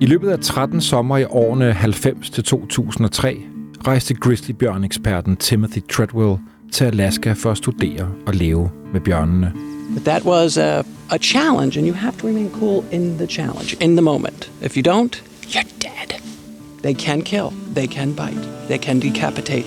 [0.00, 3.42] I løbet af 13 sommer i årene 90 til 2003
[3.86, 6.38] rejste grizzlybjørneksperten Timothy Treadwell
[6.72, 9.52] til Alaska for at studere og leve med bjørnene.
[9.94, 13.76] But that was a, a challenge, and you have to remain cool in the challenge,
[13.80, 14.52] in the moment.
[14.62, 16.20] If you don't, you're dead.
[16.82, 19.66] They can kill, they can bite, they can decapitate.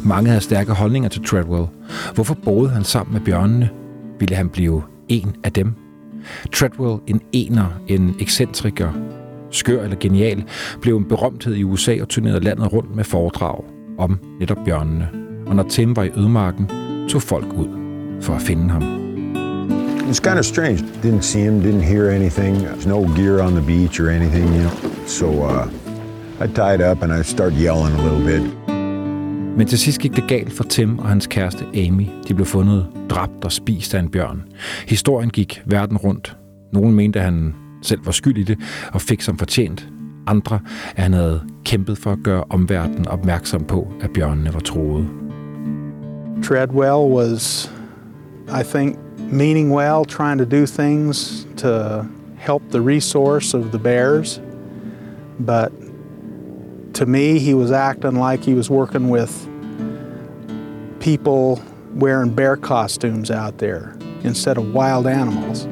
[0.00, 1.66] Mange havde stærke holdninger til Treadwell.
[2.14, 3.70] Hvorfor boede han sammen med bjørnene?
[4.20, 5.85] Ville han blive en af dem?
[6.52, 8.92] Treadwell, en ener, en ekscentriker,
[9.50, 10.44] skør eller genial,
[10.80, 13.64] blev en berømthed i USA og turnerede landet rundt med foredrag
[13.98, 15.08] om netop bjørnene.
[15.46, 16.70] Og når Tim var i ødemarken,
[17.08, 17.68] tog folk ud
[18.20, 18.82] for at finde ham.
[20.08, 20.78] It's kind of strange.
[21.02, 22.56] Didn't see him, didn't hear anything.
[22.56, 24.70] There's no gear on the beach or anything, you know.
[25.06, 25.68] So uh,
[26.40, 28.65] I tied up and I started yelling a little bit.
[29.56, 32.06] Men til sidst gik det galt for Tim og hans kæreste Amy.
[32.28, 34.42] De blev fundet dræbt og spist af en bjørn.
[34.86, 36.36] Historien gik verden rundt.
[36.72, 38.58] Nogle mente, at han selv var skyld i det
[38.92, 39.88] og fik som fortjent.
[40.26, 40.60] Andre,
[40.96, 45.06] at han havde kæmpet for at gøre omverdenen opmærksom på, at bjørnene var troede.
[46.42, 47.72] Treadwell was,
[48.48, 48.98] I think,
[49.32, 51.68] meaning well, trying to do things to
[52.36, 54.42] help the resource of the bears.
[55.38, 55.85] But
[56.96, 59.48] to me, he was acting like he was working with
[61.00, 61.62] people
[61.94, 63.92] wearing bear costumes out there
[64.24, 65.68] instead of wild animals.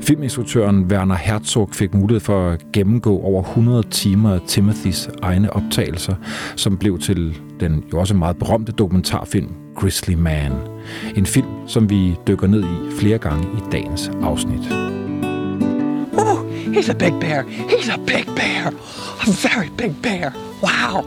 [0.00, 6.14] Filminstruktøren Werner Herzog fik mulighed for at gennemgå over 100 timer af Timothys egne optagelser,
[6.56, 10.52] som blev til den jo også meget berømte dokumentarfilm Grizzly Man.
[11.16, 14.93] En film, som vi dykker ned i flere gange i dagens afsnit.
[16.74, 17.44] He's a big bear.
[17.44, 18.66] He's a big bear.
[19.22, 20.32] A very big bear.
[20.60, 21.04] Wow.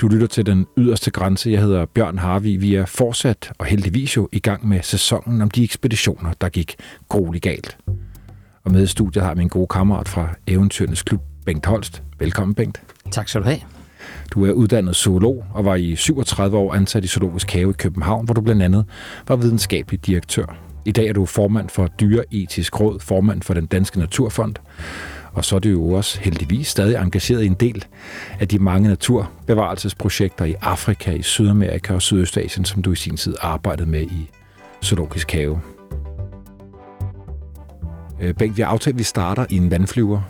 [0.00, 1.50] Du lytter til den yderste grænse.
[1.50, 2.56] Jeg hedder Bjørn Harvi.
[2.56, 6.76] Vi er fortsat og heldigvis jo i gang med sæsonen om de ekspeditioner, der gik
[7.08, 7.78] grueligt galt.
[8.64, 12.02] Og med i studiet har min gode kammerat fra Eventyrens Klub, Bengt Holst.
[12.18, 12.82] Velkommen, Bengt.
[13.10, 13.77] Tak skal du have.
[14.30, 18.24] Du er uddannet zoolog og var i 37 år ansat i Zoologisk Have i København,
[18.24, 18.84] hvor du blandt andet
[19.28, 20.56] var videnskabelig direktør.
[20.84, 24.54] I dag er du formand for Dyreetisk Råd, formand for den Danske Naturfond,
[25.32, 27.84] og så er du jo også heldigvis stadig engageret i en del
[28.40, 33.34] af de mange naturbevarelsesprojekter i Afrika, i Sydamerika og Sydøstasien, som du i sin tid
[33.40, 34.30] arbejdede med i
[34.84, 35.60] Zoologisk Have.
[38.20, 40.20] Øh, Bengt, vi har aftalt, at vi starter i en vandflyver.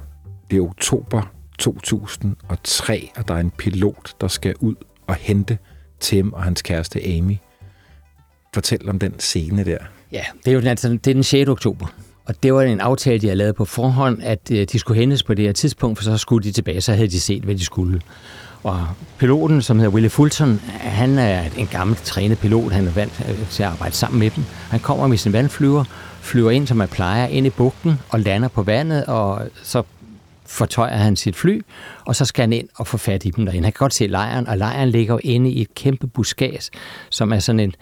[0.51, 4.75] Det er oktober 2003, og der er en pilot, der skal ud
[5.07, 5.59] og hente
[6.01, 7.37] Tim og hans kæreste Amy.
[8.55, 9.79] Fortæl om den scene der.
[10.13, 11.49] Ja, det er jo den, altså, det er den 6.
[11.49, 11.87] oktober.
[12.25, 15.23] Og det var en aftale, de havde lavet på forhånd, at øh, de skulle hentes
[15.23, 17.65] på det her tidspunkt, for så skulle de tilbage, så havde de set, hvad de
[17.65, 18.01] skulle.
[18.63, 23.25] Og piloten, som hedder Willie Fulton, han er en gammel trænet pilot, han er vant
[23.29, 24.45] øh, til at arbejde sammen med dem.
[24.71, 25.85] Han kommer med sin vandflyver,
[26.21, 29.83] flyver ind, som man plejer, ind i bugten og lander på vandet, og så
[30.49, 31.61] fortøjer han sit fly,
[32.07, 33.67] og så skal han ind og få fat i dem derinde.
[33.67, 36.71] Han kan godt se lejren, og lejren ligger jo inde i et kæmpe buskads,
[37.11, 37.75] som er sådan en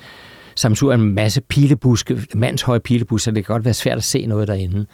[0.57, 4.49] sammensur en masse pilebuske, mandshøje pilebuske, så det kan godt være svært at se noget
[4.49, 4.87] derinde.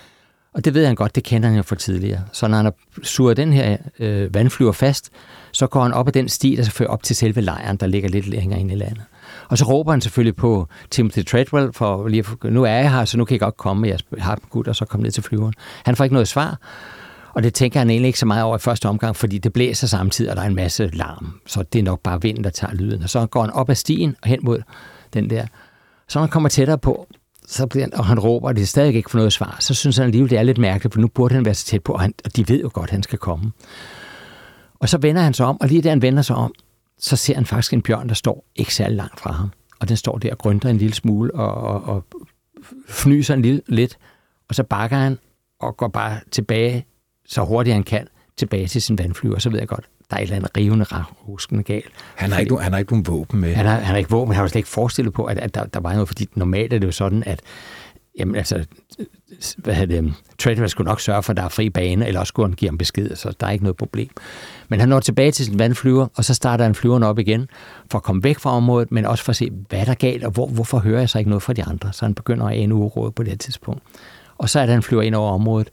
[0.54, 2.20] Og det ved han godt, det kender han jo fra tidligere.
[2.32, 5.10] Så når han har suret den her øh, vandflyver fast,
[5.52, 7.86] så går han op ad den sti, der så fører op til selve lejren, der
[7.86, 9.02] ligger lidt længere inde i landet.
[9.48, 13.04] Og så råber han selvfølgelig på Timothy Treadwell, for lige at, nu er jeg her,
[13.04, 15.22] så nu kan jeg godt komme, jeg har dem gut, og så komme ned til
[15.22, 15.54] flyveren.
[15.84, 16.58] Han får ikke noget svar,
[17.34, 19.86] og det tænker han egentlig ikke så meget over i første omgang, fordi det blæser
[19.86, 21.40] samtidig, og der er en masse larm.
[21.46, 23.02] Så det er nok bare vinden, der tager lyden.
[23.02, 24.62] Og så går han op ad stien og hen mod
[25.14, 25.46] den der.
[26.08, 27.06] Så når han kommer tættere på,
[27.46, 29.74] så bliver han, og han råber, og det er stadig ikke for noget svar, så
[29.74, 31.92] synes han alligevel, det er lidt mærkeligt, for nu burde han være så tæt på,
[31.92, 33.52] og, han, og de ved jo godt, at han skal komme.
[34.74, 36.54] Og så vender han sig om, og lige da han vender sig om,
[36.98, 39.50] så ser han faktisk en bjørn, der står ikke særlig langt fra ham.
[39.80, 42.04] Og den står der og grønter en lille smule og, og, og
[42.88, 43.98] fnyser en lille lidt,
[44.48, 45.18] og så bakker han
[45.60, 46.86] og går bare tilbage,
[47.26, 48.06] så hurtigt han kan,
[48.36, 50.86] tilbage til sin vandflyver, så ved jeg godt, der er et eller andet rivende,
[51.28, 51.92] ruskende galt.
[52.14, 53.54] Han har, ikke, han har ikke nogen våben med.
[53.54, 55.54] Han har, han har ikke våben, han har jo slet ikke forestillet på, at, at
[55.54, 57.40] der, der var noget, fordi normalt er det jo sådan, at
[58.18, 58.64] jamen altså,
[59.56, 62.28] hvad hedder det, Treadwell skulle nok sørge for, at der er fri bane, eller også
[62.28, 64.08] skulle han give ham besked, så der er ikke noget problem.
[64.68, 67.48] Men han når tilbage til sin vandflyver, og så starter han flyveren op igen,
[67.90, 70.24] for at komme væk fra området, men også for at se, hvad der er galt,
[70.24, 71.92] og hvor, hvorfor hører jeg så ikke noget fra de andre.
[71.92, 73.82] Så han begynder at ane uråd på det her tidspunkt.
[74.38, 75.68] Og så er der, han flyver ind over området,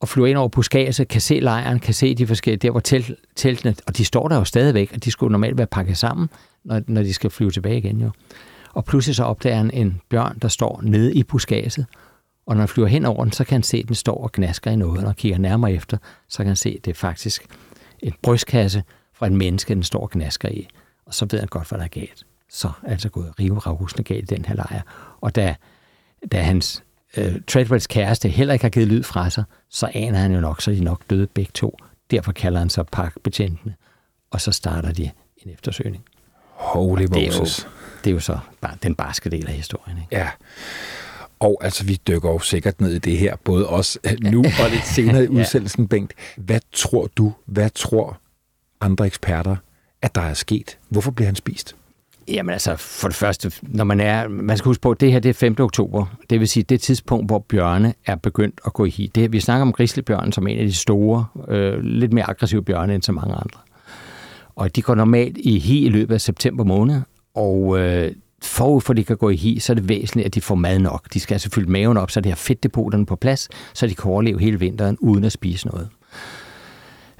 [0.00, 3.10] og flyver ind over Puskase, kan se lejren, kan se de forskellige, der hvor telt,
[3.36, 6.28] teltene, og de står der jo stadigvæk, og de skulle normalt være pakket sammen,
[6.64, 8.10] når, når de skal flyve tilbage igen jo.
[8.72, 11.86] Og pludselig så opdager han en bjørn, der står nede i buskaget,
[12.46, 14.32] og når han flyver hen over den, så kan han se, at den står og
[14.32, 15.96] gnasker i noget, og når han kigger nærmere efter,
[16.28, 17.46] så kan han se, at det er faktisk
[17.98, 18.82] en brystkasse
[19.14, 20.68] fra en menneske, den står og gnasker i.
[21.06, 22.26] Og så ved han godt, hvad der er galt.
[22.48, 23.60] Så er altså gået rive
[24.04, 24.82] galt i den her lejr.
[25.20, 25.54] Og da,
[26.32, 26.82] da hans
[27.16, 30.62] øh, Treadwells kæreste heller ikke har givet lyd fra sig, så aner han jo nok,
[30.62, 31.76] så de nok døde begge to.
[32.10, 33.74] Derfor kalder han så parkbetjentene,
[34.30, 36.04] og så starter de en eftersøgning.
[36.50, 37.58] Holy det Moses.
[37.58, 37.70] Er jo,
[38.04, 39.98] det er jo så bare den barske del af historien.
[39.98, 40.16] Ikke?
[40.16, 40.28] Ja.
[41.40, 44.86] Og altså, vi dykker jo sikkert ned i det her, både os nu og lidt
[44.86, 46.12] senere i udsendelsen, Bengt.
[46.36, 48.20] Hvad tror du, hvad tror
[48.80, 49.56] andre eksperter,
[50.02, 50.78] at der er sket?
[50.88, 51.76] Hvorfor bliver han spist?
[52.28, 55.20] Jamen altså, for det første, når man er, man skal huske på, at det her
[55.20, 55.56] det er 5.
[55.58, 56.06] oktober.
[56.30, 59.10] Det vil sige, det tidspunkt, hvor bjørne er begyndt at gå i hi.
[59.14, 62.94] Det, vi snakker om grislebjørnen som en af de store, øh, lidt mere aggressive bjørne
[62.94, 63.60] end så mange andre.
[64.56, 67.00] Og de går normalt i hi i løbet af september måned,
[67.34, 68.12] og øh,
[68.42, 70.54] forud for, at de kan gå i hi, så er det væsentligt, at de får
[70.54, 71.14] mad nok.
[71.14, 74.10] De skal altså fylde maven op, så de har fedtdepoterne på plads, så de kan
[74.10, 75.88] overleve hele vinteren uden at spise noget.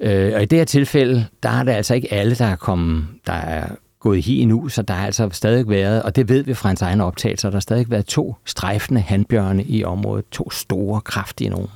[0.01, 3.07] Øh, og i det her tilfælde, der er det altså ikke alle, der er kommet,
[3.27, 3.69] der er
[4.01, 6.69] gået helt hi endnu, så der har altså stadig været, og det ved vi fra
[6.69, 11.51] hans egne optagelser, der har stadig været to strejfende handbjørne i området, to store, kraftige
[11.51, 11.69] nogen.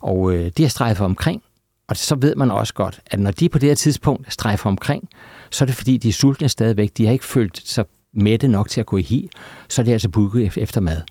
[0.00, 1.42] Og øh, de har strejfet omkring,
[1.88, 5.08] og så ved man også godt, at når de på det her tidspunkt strejfer omkring,
[5.50, 6.90] så er det fordi, de er sultne stadigvæk.
[6.96, 9.28] De har ikke følt sig mætte nok til at gå i hi,
[9.68, 11.02] så er det altså bukket efter mad.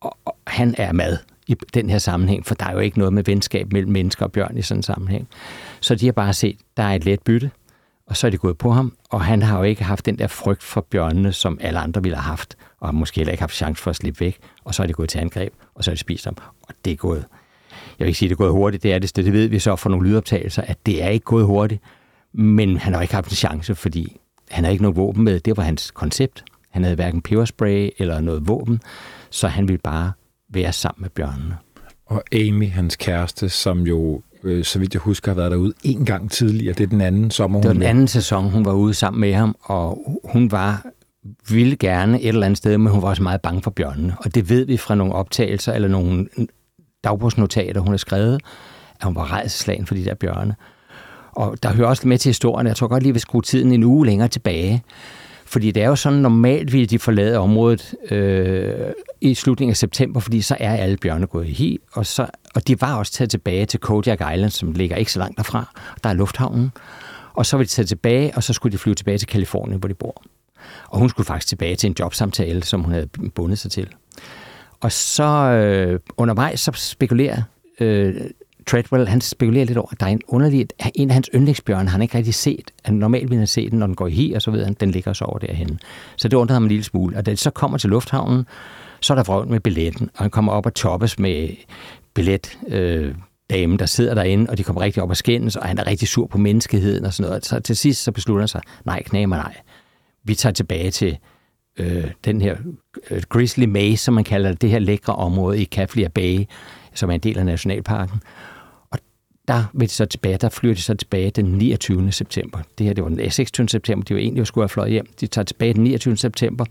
[0.00, 3.12] Og, og han er mad i den her sammenhæng, for der er jo ikke noget
[3.12, 5.28] med venskab mellem mennesker og bjørn i sådan en sammenhæng.
[5.80, 7.50] Så de har bare set, der er et let bytte,
[8.06, 10.26] og så er det gået på ham, og han har jo ikke haft den der
[10.26, 13.54] frygt for bjørnene, som alle andre ville have haft, og har måske heller ikke haft
[13.54, 15.92] chance for at slippe væk, og så er det gået til angreb, og så er
[15.92, 17.24] det spist ham, og det er gået.
[17.70, 19.58] Jeg vil ikke sige, at det er gået hurtigt, det er det, det ved vi
[19.58, 21.82] så fra nogle lydoptagelser, at det er ikke gået hurtigt,
[22.32, 24.16] men han har ikke haft en chance, fordi
[24.50, 25.40] han har ikke noget våben med.
[25.40, 26.44] Det var hans koncept.
[26.70, 28.80] Han havde hverken peberspray eller noget våben,
[29.30, 30.12] så han ville bare
[30.48, 31.56] være sammen med bjørnene.
[32.06, 36.04] Og Amy, hans kæreste, som jo, øh, så vidt jeg husker, har været derude en
[36.04, 36.74] gang tidligere.
[36.74, 39.20] Det er den anden sommer, Det var hun den anden sæson, hun var ude sammen
[39.20, 40.86] med ham, og hun var
[41.48, 44.16] ville gerne et eller andet sted, men hun var også meget bange for bjørnene.
[44.18, 46.28] Og det ved vi fra nogle optagelser eller nogle
[47.04, 48.40] dagbogsnotater, hun har skrevet,
[49.00, 50.54] at hun var rejseslagen for de der bjørne.
[51.32, 53.82] Og der hører også med til historien, jeg tror godt lige, vi skrue tiden en
[53.82, 54.82] uge længere tilbage.
[55.46, 58.74] Fordi det er jo sådan, normalt ville de forlade området øh,
[59.20, 62.68] i slutningen af september, fordi så er alle bjørne gået i hi, og, så, og
[62.68, 65.74] de var også taget tilbage til Kodiak Island, som ligger ikke så langt derfra.
[66.04, 66.72] Der er lufthavnen.
[67.34, 69.88] Og så var de taget tilbage, og så skulle de flyve tilbage til Kalifornien, hvor
[69.88, 70.22] de bor.
[70.88, 73.88] Og hun skulle faktisk tilbage til en jobsamtale, som hun havde bundet sig til.
[74.80, 77.42] Og så øh, undervejs så spekulerer
[77.80, 78.14] øh,
[78.66, 82.02] Treadwell, han spekulerer lidt over, at der er en underlig, en af hans yndlingsbjørne, han
[82.02, 82.70] ikke rigtig set.
[82.84, 84.74] Han normalt ville have set den, når den går i hi, og så ved han,
[84.74, 85.80] den ligger så over derhen.
[86.16, 87.16] Så det undrede ham en lille smule.
[87.16, 88.46] Og da de så kommer til lufthavnen,
[89.00, 91.48] så er der vrøvl med billetten, og han kommer op og toppes med
[92.14, 93.14] billet, øh,
[93.50, 96.08] dame, der sidder derinde, og de kommer rigtig op og skændes, og han er rigtig
[96.08, 97.46] sur på menneskeheden og sådan noget.
[97.46, 99.54] Så til sidst så beslutter han sig, nej, knæmer nej.
[100.24, 101.18] Vi tager tilbage til
[101.78, 102.56] øh, den her
[103.10, 106.44] øh, Grizzly Maze, som man kalder det, det her lækre område i Kaflia Bay,
[106.94, 108.20] som er en del af nationalparken.
[108.90, 108.98] Og
[109.48, 112.12] der vil de så tilbage, der flyver de så tilbage den 29.
[112.12, 112.58] september.
[112.78, 113.68] Det her, det var den 26.
[113.68, 115.06] september, de var egentlig skulle have fløjet hjem.
[115.20, 116.16] De tager tilbage den 29.
[116.16, 116.64] september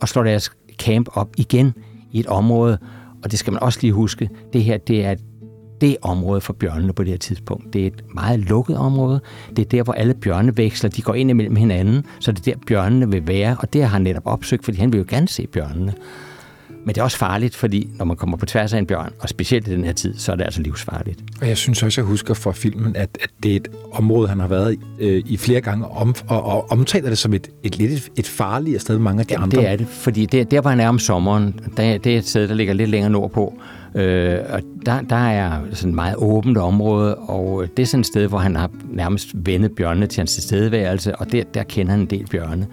[0.00, 1.74] og slår deres camp op igen
[2.12, 2.78] i et område,
[3.24, 5.14] og det skal man også lige huske, det her, det er
[5.80, 7.72] det område for bjørnene på det her tidspunkt.
[7.72, 9.20] Det er et meget lukket område.
[9.56, 12.60] Det er der, hvor alle bjørneveksler de går ind imellem hinanden, så det er der,
[12.66, 15.46] bjørnene vil være, og det har han netop opsøgt, fordi han vil jo gerne se
[15.46, 15.94] bjørnene.
[16.84, 19.28] Men det er også farligt, fordi når man kommer på tværs af en bjørn, og
[19.28, 21.20] specielt i den her tid, så er det altså livsfarligt.
[21.40, 24.40] Og jeg synes også, jeg husker fra filmen, at, at det er et område, han
[24.40, 27.78] har været i, øh, i flere gange, om, og, og omtaler det som et, et
[27.78, 29.60] lidt et, farligt sted mange af de Jamen, andre.
[29.60, 32.28] det er det, fordi det, der, hvor han er om sommeren, der, det er et
[32.28, 33.54] sted, der ligger lidt længere nordpå,
[33.94, 38.06] øh, og der, der er sådan et meget åbent område, og det er sådan et
[38.06, 42.00] sted, hvor han har nærmest vendet bjørnene til hans tilstedeværelse, og der, der kender han
[42.00, 42.66] en del bjørne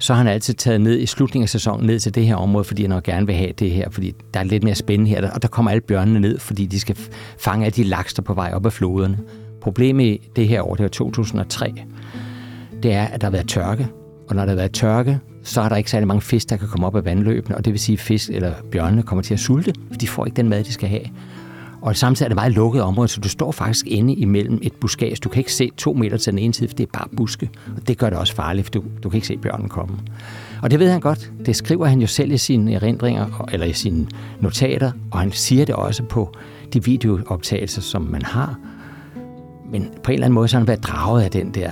[0.00, 2.64] så har han altid taget ned i slutningen af sæsonen ned til det her område,
[2.64, 5.42] fordi han gerne vil have det her, fordi der er lidt mere spændende her, og
[5.42, 6.98] der kommer alle bjørnene ned, fordi de skal
[7.38, 9.18] fange alle de laks, der på vej op ad floderne.
[9.60, 11.74] Problemet i det her år, det var 2003,
[12.82, 13.88] det er, at der har været tørke,
[14.28, 16.68] og når der har været tørke, så er der ikke særlig mange fisk, der kan
[16.68, 19.40] komme op af vandløbene, og det vil sige, at fisk eller bjørnene kommer til at
[19.40, 21.04] sulte, for de får ikke den mad, de skal have.
[21.82, 25.16] Og samtidig er det meget lukket område, så du står faktisk inde imellem et buskage.
[25.16, 27.50] Du kan ikke se to meter til den ene side, for det er bare buske.
[27.76, 29.98] Og det gør det også farligt, for du, du kan ikke se bjørnen komme.
[30.62, 31.32] Og det ved han godt.
[31.46, 34.06] Det skriver han jo selv i sine erindringer, eller i sine
[34.40, 36.34] notater, og han siger det også på
[36.72, 38.58] de videooptagelser, som man har.
[39.72, 41.70] Men på en eller anden måde så har han været draget af den der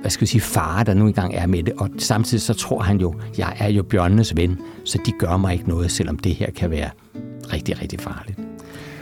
[0.00, 1.74] hvad skal vi sige, fare, der nu engang er med det.
[1.78, 5.52] Og samtidig så tror han jo, jeg er jo bjørnenes ven, så de gør mig
[5.52, 6.90] ikke noget, selvom det her kan være
[7.52, 8.49] rigtig, rigtig farligt.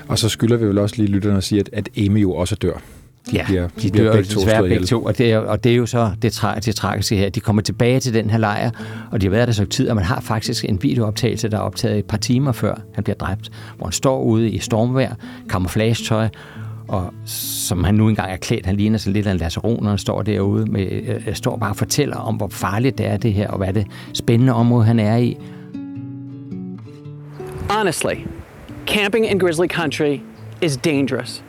[0.09, 2.55] Og så skylder vi vel også lige lytterne at sige, at, at Amy jo også
[2.55, 2.83] dør.
[3.33, 5.77] Ja, bliver, de dør begge to desværre begge to, og det, er, og det er
[5.77, 7.29] jo så det, tra- det tragiske her.
[7.29, 8.71] De kommer tilbage til den her lejr,
[9.11, 11.61] og de har været der så tid, og man har faktisk en videooptagelse, der er
[11.61, 15.15] optaget et par timer før han bliver dræbt, hvor han står ude i stormvejr,
[15.49, 16.29] camouflage-tøj,
[16.88, 18.67] og som han nu engang er klædt.
[18.67, 20.67] Han ligner sig lidt af en lasaron, når han står derude.
[20.67, 23.73] Med, øh, står bare og fortæller om, hvor farligt det er det her, og hvad
[23.73, 25.37] det spændende område, han er i.
[27.71, 28.15] Honestly,
[28.88, 30.25] camping in grizzly country
[30.62, 31.42] is dangerous.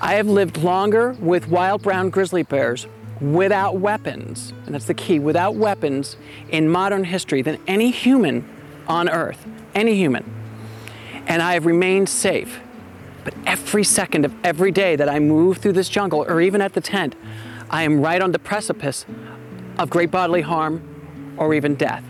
[0.00, 2.86] I have lived longer with wild brown grizzly bears
[3.20, 6.16] without weapons, and that's the key, without weapons
[6.48, 8.48] in modern history than any human
[8.86, 9.46] on earth.
[9.74, 10.24] Any human.
[11.26, 12.60] And I have remained safe.
[13.24, 16.74] But every second of every day that I move through this jungle, or even at
[16.74, 17.16] the tent,
[17.70, 19.06] I am right on the precipice
[19.78, 20.80] of great bodily harm
[21.36, 22.04] or even death.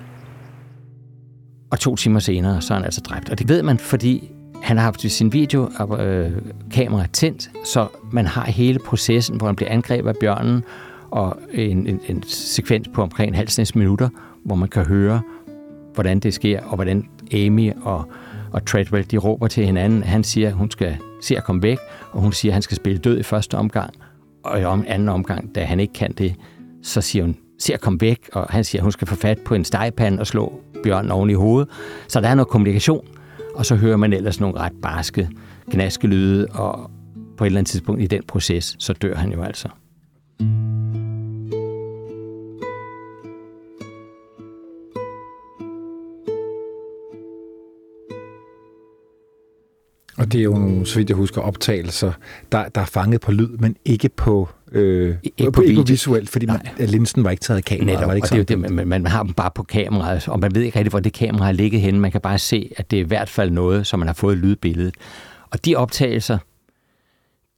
[1.71, 3.31] Og to timer senere, så er han altså dræbt.
[3.31, 4.34] Og det ved man, fordi
[4.65, 9.71] han har haft sin videokamera øh, tændt, så man har hele processen, hvor han bliver
[9.71, 10.65] angrebet af bjørnen,
[11.11, 14.09] og en, en, en sekvens på omkring en halv minutter,
[14.45, 15.23] hvor man kan høre,
[15.95, 18.05] hvordan det sker, og hvordan Amy og
[18.55, 20.03] og Treadwell, de råber til hinanden.
[20.03, 21.79] Han siger, at hun skal se at komme væk,
[22.13, 23.95] og hun siger, at han skal spille død i første omgang.
[24.45, 26.35] Og i anden omgang, da han ikke kan det,
[26.83, 29.39] så siger hun, se at komme væk, og han siger, at hun skal få fat
[29.39, 31.69] på en stegpande og slå bjørnen oven i hovedet.
[32.09, 33.07] Så der er noget kommunikation,
[33.55, 35.31] og så hører man ellers nogle ret barske
[35.71, 36.91] gnaskelyde, og
[37.37, 39.69] på et eller andet tidspunkt i den proces, så dør han jo altså.
[50.19, 52.13] Og det er jo så vidt jeg husker, optagelser,
[52.53, 56.31] der, der er fanget på lyd, men ikke på, øh, ikke på, ikke på visuelt,
[56.31, 57.87] fordi man, linsen var ikke taget af kameraet.
[57.87, 60.29] Netop, var det ikke og det er det, man, man har dem bare på kameraet,
[60.29, 62.01] og man ved ikke rigtig, hvor det kamera har ligget henne.
[62.01, 64.39] Man kan bare se, at det er i hvert fald noget, som man har fået
[64.39, 64.95] lydbilledet.
[65.51, 66.39] Og de optagelser,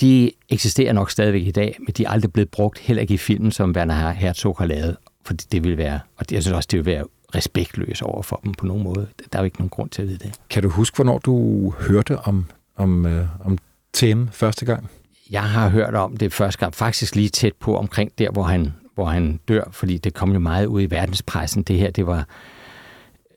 [0.00, 3.18] de eksisterer nok stadigvæk i dag, men de er aldrig blevet brugt, heller ikke i
[3.18, 4.96] filmen, som Werner Herzog har lavet.
[5.24, 7.04] For det vil være, og jeg synes også, det vil være
[7.34, 9.06] respektløs over for dem på nogen måde.
[9.32, 10.34] Der er jo ikke nogen grund til at vide det.
[10.50, 12.44] Kan du huske, hvornår du hørte om,
[12.76, 13.58] om, øh, om
[13.92, 14.90] Tim første gang?
[15.30, 18.74] Jeg har hørt om det første gang, faktisk lige tæt på omkring der, hvor han,
[18.94, 21.62] hvor han dør, fordi det kom jo meget ud i verdenspressen.
[21.62, 22.26] Det her, det var...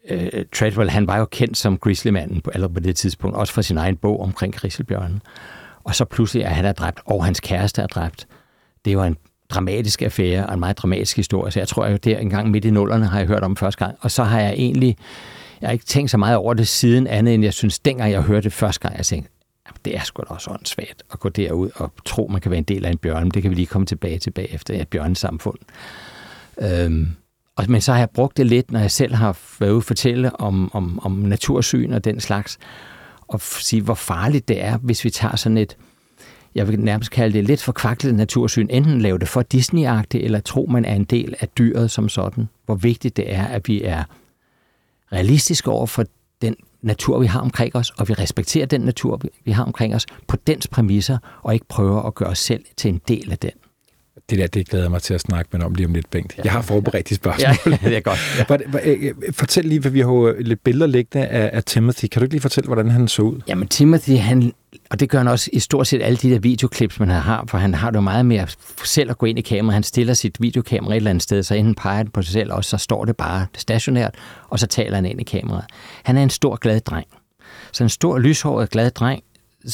[0.10, 3.62] Øh, Treadwell, han var jo kendt som grizzlymanden på, eller på det tidspunkt, også for
[3.62, 5.22] sin egen bog omkring grizzlybjørnen.
[5.84, 8.28] Og så pludselig er han er dræbt, og hans kæreste er dræbt.
[8.86, 9.18] Det var en
[9.50, 11.52] dramatisk affære og en meget dramatisk historie.
[11.52, 13.98] Så jeg tror, at der engang midt i nullerne har jeg hørt om første gang.
[14.02, 14.98] Og så har jeg egentlig,
[15.62, 18.22] jeg har ikke tænkt så meget over det siden andet, end jeg synes, dengang jeg
[18.22, 19.32] hørte det første gang, jeg tænkte,
[19.86, 22.64] det er sgu da også åndssvagt at gå derud og tro, man kan være en
[22.64, 23.30] del af en bjørn.
[23.30, 25.60] Det kan vi lige komme tilbage til bagefter ja, bjørnesamfund.
[26.62, 27.08] Øhm,
[27.56, 29.84] og, men så har jeg brugt det lidt, når jeg selv har været ude at
[29.84, 32.60] fortælle om, om, om natursyn og den slags,
[33.28, 35.78] og sige, hvor farligt det er, hvis vi tager sådan et,
[36.56, 40.40] jeg vil nærmest kalde det lidt for kvaklet natursyn, enten lave det for disney eller
[40.40, 42.50] tro, man er en del af dyret som sådan.
[42.66, 44.04] Hvor vigtigt det er, at vi er
[45.12, 46.06] realistiske over for
[46.82, 50.38] natur, vi har omkring os, og vi respekterer den natur, vi har omkring os, på
[50.48, 53.52] dens præmisser, og ikke prøver at gøre os selv til en del af den.
[54.30, 56.34] Det der, det glæder mig til at snakke med om lige om lidt, Bengt.
[56.38, 56.42] Ja.
[56.44, 57.74] Jeg har forberedt de spørgsmål.
[57.84, 58.20] Ja, det er godt.
[58.50, 58.92] Ja.
[58.92, 62.08] Øh, fortæl lige, hvad vi har lidt billeder liggende af, af Timothy.
[62.08, 63.42] Kan du ikke lige fortælle, hvordan han så ud?
[63.48, 64.54] Jamen, Timothy, han,
[64.90, 67.58] og det gør han også i stort set alle de der videoklips, man har, for
[67.58, 68.48] han har det jo meget mere
[68.84, 69.74] selv at gå ind i kameraet.
[69.74, 72.54] Han stiller sit videokamera et eller andet sted, så inden peger han på sig selv,
[72.54, 74.16] og så står det bare stationært,
[74.50, 75.66] og så taler han ind i kameraet.
[76.04, 77.08] Han er en stor, glad dreng.
[77.72, 79.24] Så en stor, lyshåret, glad dreng,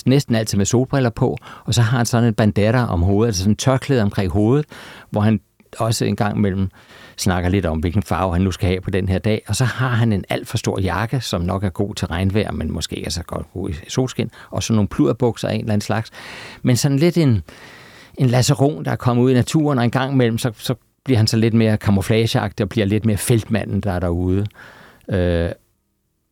[0.05, 3.41] næsten altid med solbriller på, og så har han sådan en bandana om hovedet, altså
[3.41, 4.65] sådan en tørklæde omkring hovedet,
[5.09, 5.39] hvor han
[5.79, 6.69] også en gang imellem
[7.17, 9.41] snakker lidt om, hvilken farve han nu skal have på den her dag.
[9.47, 12.51] Og så har han en alt for stor jakke, som nok er god til regnvejr,
[12.51, 15.59] men måske ikke er så godt god i solskin, og så nogle pluderbukser af en
[15.59, 16.11] eller anden slags.
[16.63, 17.41] Men sådan lidt en,
[18.17, 20.75] en laseron, der er kommet ud i naturen, og en gang imellem, så, så
[21.05, 24.45] bliver han så lidt mere camouflageagtig og bliver lidt mere feltmanden, der er derude.
[25.09, 25.49] Øh,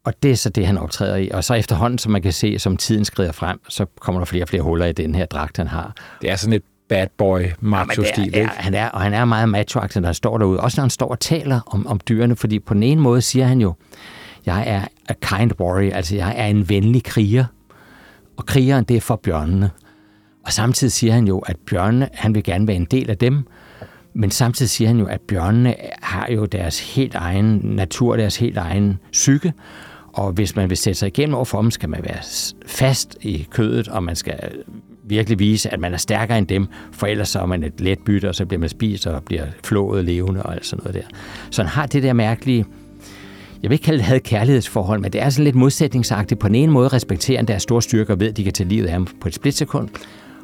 [0.06, 1.30] og det er så det, han optræder i.
[1.34, 4.44] Og så efterhånden, som man kan se, som tiden skrider frem, så kommer der flere
[4.44, 5.94] og flere huller i den her dragt, han har.
[6.22, 9.80] Det er sådan et bad boy macho-stil, ja, han er, og han er meget macho
[9.80, 10.60] når han står derude.
[10.60, 13.46] Også når han står og taler om, om dyrene, fordi på den ene måde siger
[13.46, 13.74] han jo,
[14.46, 17.46] jeg er a kind warrior, altså jeg er en venlig kriger.
[18.38, 19.70] Og krigeren, det er for bjørnene.
[20.46, 23.48] Og samtidig siger han jo, at bjørnene, han vil gerne være en del af dem,
[24.14, 28.58] men samtidig siger han jo, at bjørnene har jo deres helt egen natur, deres helt
[28.58, 29.54] egen psyke,
[30.14, 32.18] og hvis man vil sætte sig igennem overfor dem, skal man være
[32.66, 34.40] fast i kødet, og man skal
[35.04, 38.00] virkelig vise, at man er stærkere end dem, for ellers så er man et let
[38.00, 41.18] bytte, og så bliver man spist og bliver flået levende og alt sådan noget der.
[41.50, 42.66] Så han har det der mærkelige,
[43.64, 46.40] jeg vil ikke kalde det had kærlighedsforhold, men det er sådan lidt modsætningsagtigt.
[46.40, 48.70] På den ene måde respekterer han deres store styrker og ved, at de kan tage
[48.70, 49.90] livet af ham på et splitsekund,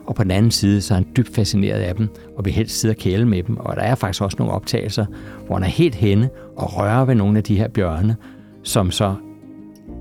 [0.06, 2.80] og på den anden side, så er han dybt fascineret af dem, og vil helst
[2.80, 3.58] sidde og kæle med dem.
[3.58, 5.06] Og der er faktisk også nogle optagelser,
[5.46, 8.16] hvor han er helt henne og rører ved nogle af de her bjørne,
[8.64, 9.16] som så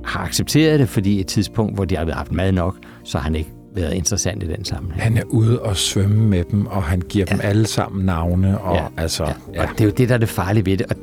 [0.05, 3.35] har accepteret det, fordi et tidspunkt, hvor de har haft mad nok, så har han
[3.35, 5.02] ikke været interessant i den sammenhæng.
[5.02, 7.35] Han er ude og svømme med dem, og han giver ja.
[7.35, 8.61] dem alle sammen navne.
[8.61, 9.25] Og, Ja, altså,
[9.55, 9.62] ja.
[9.62, 10.87] Og det er jo det, der er det farlige ved det.
[10.90, 10.97] Og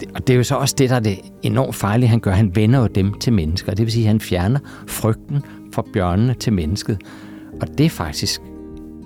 [0.00, 2.30] det, og det er jo så også det, der er det enormt farlige, han gør.
[2.30, 3.74] Han vender jo dem til mennesker.
[3.74, 5.42] Det vil sige, at han fjerner frygten
[5.74, 6.98] fra bjørnene til mennesket.
[7.60, 8.40] Og det er faktisk,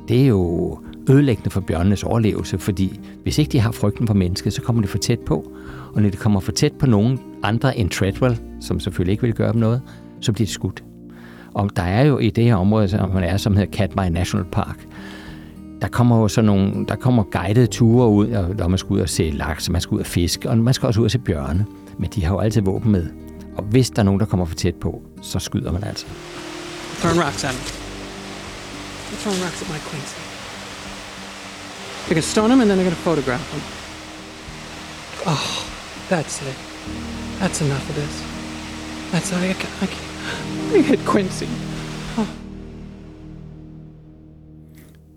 [0.09, 0.78] det er jo
[1.09, 4.88] ødelæggende for bjørnenes overlevelse, fordi hvis ikke de har frygten for mennesket, så kommer de
[4.88, 5.52] for tæt på.
[5.95, 9.35] Og når de kommer for tæt på nogen andre end Treadwell, som selvfølgelig ikke vil
[9.35, 9.83] gøre dem noget,
[10.21, 10.85] så bliver de skudt.
[11.55, 14.47] Og der er jo i det her område, som man er, som hedder Katmai National
[14.53, 14.87] Park,
[15.81, 19.00] der kommer jo sådan nogle, der kommer guidede ture ud, og når man skal ud
[19.00, 21.11] og se laks, og man skal ud og fiske, og man skal også ud og
[21.11, 21.67] se bjørne.
[21.99, 23.07] Men de har jo altid våben med.
[23.57, 26.07] Og hvis der er nogen, der kommer for tæt på, så skyder man altså.
[27.00, 27.61] Throwing rocks at him.
[29.09, 30.19] They're throwing rocks at my Quincy.
[32.05, 33.62] They're gonna stone him and then they're gonna photograph him.
[35.27, 35.47] Oh,
[36.11, 36.59] that's it.
[37.41, 38.27] That's enough of this.
[39.12, 41.45] That's I, I, can't- I, can't- I hit Quincy.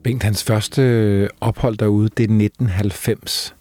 [0.04, 3.56] Bengt, hans første ophold derude, det er 1990.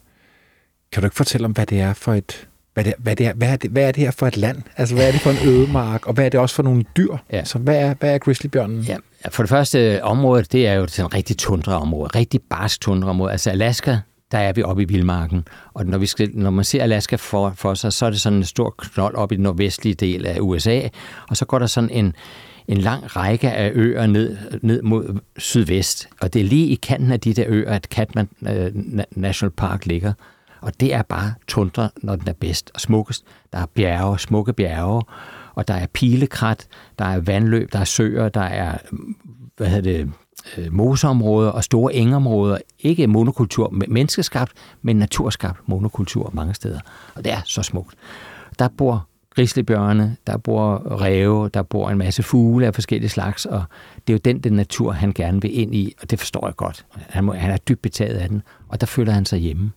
[0.93, 2.47] Kan du ikke fortælle om, hvad det er for et...
[2.75, 4.63] Hvad, det, hvad, det er, hvad, er det, hvad er det her for et land?
[4.77, 6.07] Altså, hvad er det for en ødemark?
[6.07, 7.17] Og hvad er det også for nogle dyr?
[7.33, 7.37] Ja.
[7.37, 8.81] Altså, hvad er, hvad er grizzlybjørnen?
[8.83, 8.97] Ja,
[9.31, 13.33] for det første område, det er jo sådan et rigtig tundraområde, rigtig barsk tundraområde.
[13.33, 13.97] Altså Alaska,
[14.33, 17.53] der er vi oppe i vildmarken, og når, vi skal, når man ser Alaska for,
[17.57, 20.41] for sig, så er det sådan en stor knold op i den nordvestlige del af
[20.41, 20.81] USA,
[21.29, 22.15] og så går der sådan en,
[22.69, 27.13] en lang række af øer ned, ned mod sydvest, og det er lige i kanten
[27.13, 28.73] af de der øer, at Katman øh,
[29.11, 30.13] National Park ligger.
[30.61, 33.25] Og det er bare tundra, når den er bedst og smukkest.
[33.53, 35.03] Der er bjerge, smukke bjerge,
[35.55, 36.67] og der er pilekrat,
[36.99, 38.79] der er vandløb, der er søer, der er
[39.57, 40.13] hvad hedder det,
[40.59, 42.59] Øh, moseområder og store engområder.
[42.79, 46.81] Ikke monokultur, menneskeskabt, men naturskabt monokultur mange steder.
[47.15, 47.95] Og det er så smukt.
[48.59, 53.65] Der bor grislebjørne, der bor ræve, der bor en masse fugle af forskellige slags, og
[54.07, 56.57] det er jo den, den natur, han gerne vil ind i, og det forstår jeg
[56.57, 56.87] godt.
[57.09, 59.73] Han, må, han er dybt betaget af den, og der føler han sig hjemme.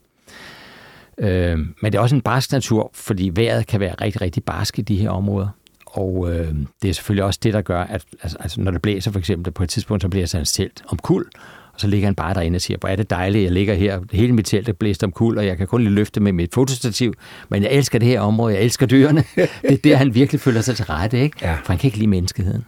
[1.17, 4.79] Øh, men det er også en barsk natur, fordi vejret kan være rigtig, rigtig barsk
[4.79, 5.47] i de her områder.
[5.93, 9.11] Og øh, det er selvfølgelig også det, der gør, at altså, altså, når det blæser
[9.11, 11.25] for eksempel, på et tidspunkt, så bliver hans telt om kul,
[11.73, 13.99] og så ligger han bare derinde og siger, hvor er det dejligt, jeg ligger her,
[14.11, 16.53] hele mit telt er blæst om kul, og jeg kan kun lige løfte med mit
[16.53, 17.13] fotostativ,
[17.49, 19.23] men jeg elsker det her område, jeg elsker dyrene.
[19.61, 21.37] det er der, han virkelig føler sig til rette, ikke?
[21.41, 21.53] Ja.
[21.53, 22.65] For han kan ikke lide menneskeheden.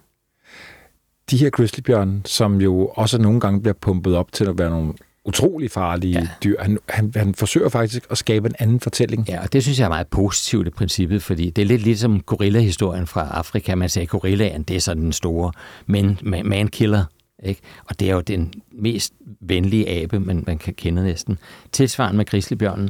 [1.32, 4.94] De her grizzlybjørne, som jo også nogle gange bliver pumpet op til at være nogle
[5.26, 6.28] utrolig farlige ja.
[6.44, 6.56] Dyr.
[6.60, 9.30] Han, han, han forsøger faktisk at skabe en anden fortælling.
[9.30, 12.22] Ja, og det synes jeg er meget positivt i princippet, fordi det er lidt ligesom
[12.22, 13.76] gorilla-historien fra Afrika.
[13.76, 15.52] Man siger, at gorillaen, det er sådan den store
[15.86, 17.04] man, man, man-killer,
[17.44, 17.62] ikke?
[17.90, 21.38] Og det er jo den mest venlige abe, man, man kan kende næsten.
[21.72, 22.90] Tilsvarende med grizzlybjørnen.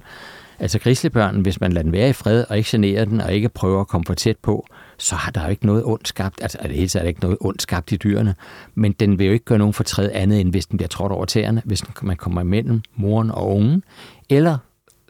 [0.60, 3.50] Altså grizzlybjørnen, hvis man lader den være i fred og ikke generer den og ikke
[3.50, 4.68] prøver at komme for tæt på,
[4.98, 6.42] så har der jo ikke noget ondt skabt.
[6.42, 8.36] Altså det hele taget er der ikke noget ondt skabt i dyrene.
[8.76, 11.26] Men den vil jo ikke gøre nogen fortræd andet, end hvis den bliver trådt over
[11.26, 13.84] tæerne, hvis man kommer imellem moren og ungen.
[14.30, 14.58] Eller,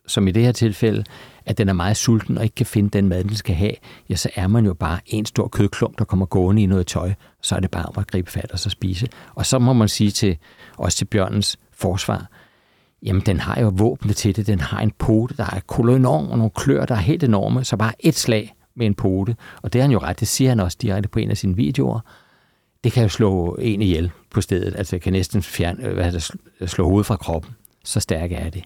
[0.08, 1.04] som i det her tilfælde,
[1.46, 3.74] at den er meget sulten og ikke kan finde den mad, den skal have,
[4.10, 7.14] ja, så er man jo bare en stor kødklump, der kommer gående i noget tøj.
[7.42, 9.08] Så er det bare om at gribe fat og så spise.
[9.36, 10.38] Og så må man sige til,
[10.78, 12.28] også til bjørnens forsvar,
[13.04, 14.48] jamen den har jo våbne til det.
[14.48, 17.64] Den har en pote, der er kolonorm og nogle klør, der er helt enorme.
[17.64, 19.36] Så bare et slag med en pote.
[19.62, 21.56] Og det har han jo ret, det siger han også direkte på en af sine
[21.56, 22.00] videoer.
[22.84, 24.76] Det kan jo slå en ihjel på stedet.
[24.76, 26.36] Altså det kan næsten fjerne, øh, hvad hedder
[26.66, 27.52] slå hovedet fra kroppen.
[27.84, 28.64] Så stærk er det.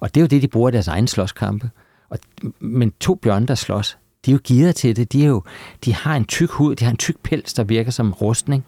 [0.00, 1.70] Og det er jo det, de bruger i deres egen slåskampe.
[2.08, 2.18] Og,
[2.60, 5.12] men to bjørne, der slås, de er jo givet til det.
[5.12, 5.42] De, er jo,
[5.84, 8.64] de har en tyk hud, de har en tyk pels, der virker som rustning.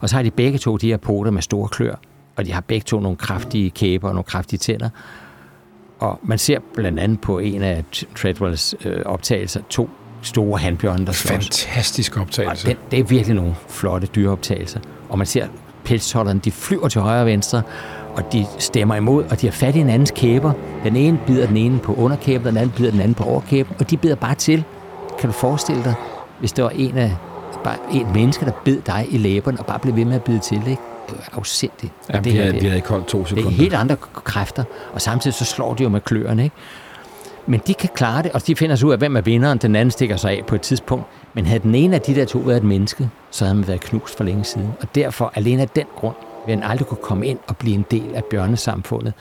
[0.00, 1.94] Og så har de begge to de her poter med store klør.
[2.36, 4.90] Og de har begge to nogle kraftige kæber og nogle kraftige tænder.
[5.98, 7.84] Og man ser blandt andet på en af
[8.16, 9.90] Treadwells øh, optagelser to
[10.22, 11.30] store handbjørne, der slås.
[11.30, 12.68] Fantastisk Og optagelse.
[12.68, 14.80] den, det er virkelig nogle flotte dyreoptagelser.
[15.08, 15.46] Og man ser
[15.84, 17.62] pelsholderne, de flyver til højre og venstre,
[18.16, 20.52] og de stemmer imod, og de har fat i hinandens kæber.
[20.84, 23.90] Den ene bider den ene på underkæben, den anden bider den anden på overkæben, og
[23.90, 24.64] de bider bare til.
[25.20, 25.94] Kan du forestille dig,
[26.40, 27.16] hvis der var en af
[27.64, 30.38] bare en menneske, der bed dig i læberne og bare blev ved med at bide
[30.38, 30.82] til, ikke?
[31.10, 31.92] Det er afsindigt.
[32.12, 33.50] Ja, vi, her, havde, det- vi havde ikke holdt to det sekunder.
[33.50, 36.56] er helt andre kræfter, og samtidig så slår de jo med kløerne, ikke?
[37.48, 39.58] Men de kan klare det, og de finder sig ud af, hvem er vinderen.
[39.58, 41.04] Den anden stikker sig af på et tidspunkt.
[41.34, 43.80] Men havde den ene af de der to været et menneske, så havde man været
[43.80, 44.68] knust for længe siden.
[44.80, 46.14] Og derfor, alene af den grund,
[46.46, 49.12] vil han aldrig kunne komme ind og blive en del af bjørnesamfundet.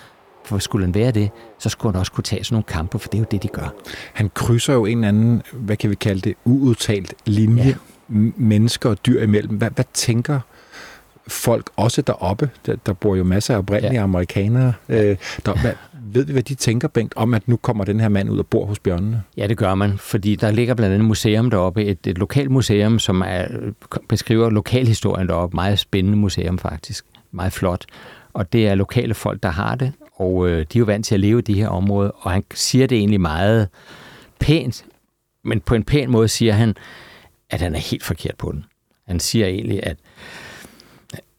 [0.46, 3.10] For skulle han være det, så skulle han også kunne tage sådan nogle kampe, for
[3.10, 3.74] det er jo det, de gør.
[4.13, 7.68] Han krydser jo en eller anden, hvad kan vi kalde det, uudtalt linje Ja.
[7.68, 7.76] ja.
[8.38, 9.58] mennesker og dyr imellem.
[9.58, 10.40] Hvad, hvad tænker
[11.28, 12.50] folk også deroppe.
[12.66, 14.04] Der, der bor jo masser af oprindelige ja.
[14.04, 14.74] amerikanere.
[14.90, 15.72] Øh, der, hvad,
[16.13, 18.48] ved vi, hvad de tænker, Bengt, om at nu kommer den her mand ud og
[18.48, 19.24] bor hos bjørnene?
[19.38, 22.52] Ja, det gør man, fordi der ligger blandt andet et museum deroppe, et, et lokalt
[22.52, 23.48] museum, som er,
[24.10, 25.56] beskriver lokalhistorien deroppe.
[25.56, 27.06] Meget spændende museum faktisk.
[27.32, 27.86] Meget flot.
[28.34, 31.15] Og det er lokale folk, der har det, og øh, de er jo vant til
[31.15, 33.67] at leve i de her områder, og han siger det egentlig meget
[34.39, 34.86] pænt,
[35.43, 36.76] men på en pæn måde siger han,
[37.50, 38.65] at han er helt forkert på den.
[39.08, 39.98] Han siger egentlig, at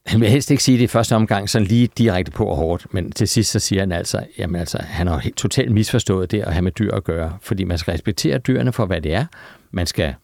[0.09, 2.87] han vil helst ikke sige det i første omgang sådan lige direkte på og hårdt,
[2.91, 6.41] men til sidst så siger han altså, jamen altså, han har helt totalt misforstået det
[6.41, 9.25] at have med dyr at gøre, fordi man skal respektere dyrene for, hvad det er.
[9.71, 10.15] Man skal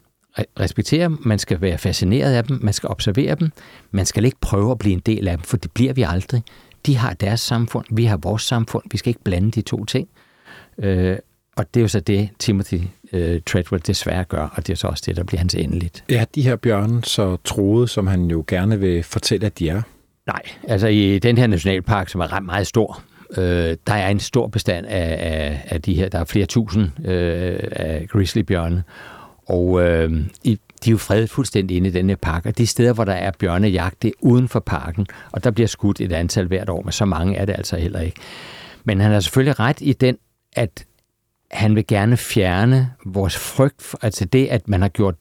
[0.61, 3.51] respektere dem, man skal være fascineret af dem, man skal observere dem,
[3.91, 6.43] man skal ikke prøve at blive en del af dem, for det bliver vi aldrig.
[6.87, 10.09] De har deres samfund, vi har vores samfund, vi skal ikke blande de to ting.
[10.79, 11.17] Øh,
[11.57, 12.81] og det er jo så det, Timothy
[13.15, 16.05] øh, Treadwell desværre gør, og det er så også det, der bliver hans endeligt.
[16.09, 19.83] Er de her bjørne så troede, som han jo gerne vil fortælle, at de er?
[20.27, 23.03] Nej, altså i den her nationalpark, som er ret meget stor,
[23.37, 27.09] øh, der er en stor bestand af, af, af de her, der er flere tusind
[27.09, 28.83] øh, af grizzlybjørne,
[29.47, 30.13] og øh,
[30.45, 33.13] i, de er jo fredet fuldstændig inde i denne park, og de steder, hvor der
[33.13, 36.83] er bjørnejagt, det er uden for parken, og der bliver skudt et antal hvert år,
[36.83, 38.21] men så mange er det altså heller ikke.
[38.85, 40.17] Men han har selvfølgelig ret i den,
[40.57, 40.85] at
[41.55, 45.15] han vil gerne fjerne vores frygt, altså det, at man har gjort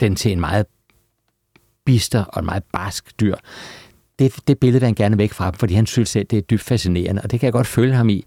[0.00, 0.66] den til en meget
[1.84, 3.36] bister og en meget barsk dyr.
[4.18, 6.42] Det, det billede vil han gerne væk fra dem, fordi han synes selv, det er
[6.42, 8.24] dybt fascinerende, og det kan jeg godt følge ham i,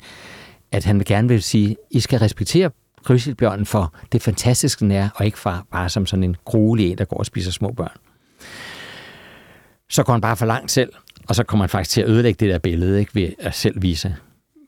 [0.71, 2.71] at han gerne vil sige, I skal respektere
[3.03, 6.97] grizzlybjørnen for det fantastiske, den er, og ikke for, bare som sådan en gruelig en,
[6.97, 7.97] der går og spiser små børn.
[9.89, 10.93] Så går han bare for langt selv,
[11.27, 13.81] og så kommer han faktisk til at ødelægge det der billede, ikke, ved at selv
[13.81, 14.15] vise,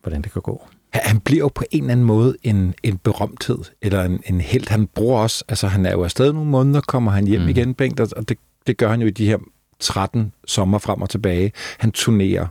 [0.02, 3.58] hvordan det kan gå han bliver jo på en eller anden måde en, en berømthed,
[3.82, 4.70] eller en, en held.
[4.70, 7.50] Han bruger også, altså han er jo afsted nogle måneder, kommer han hjem mm.
[7.50, 9.38] igen, Bengt, og det, det gør han jo i de her
[9.80, 11.52] 13 sommer frem og tilbage.
[11.78, 12.48] Han turnerer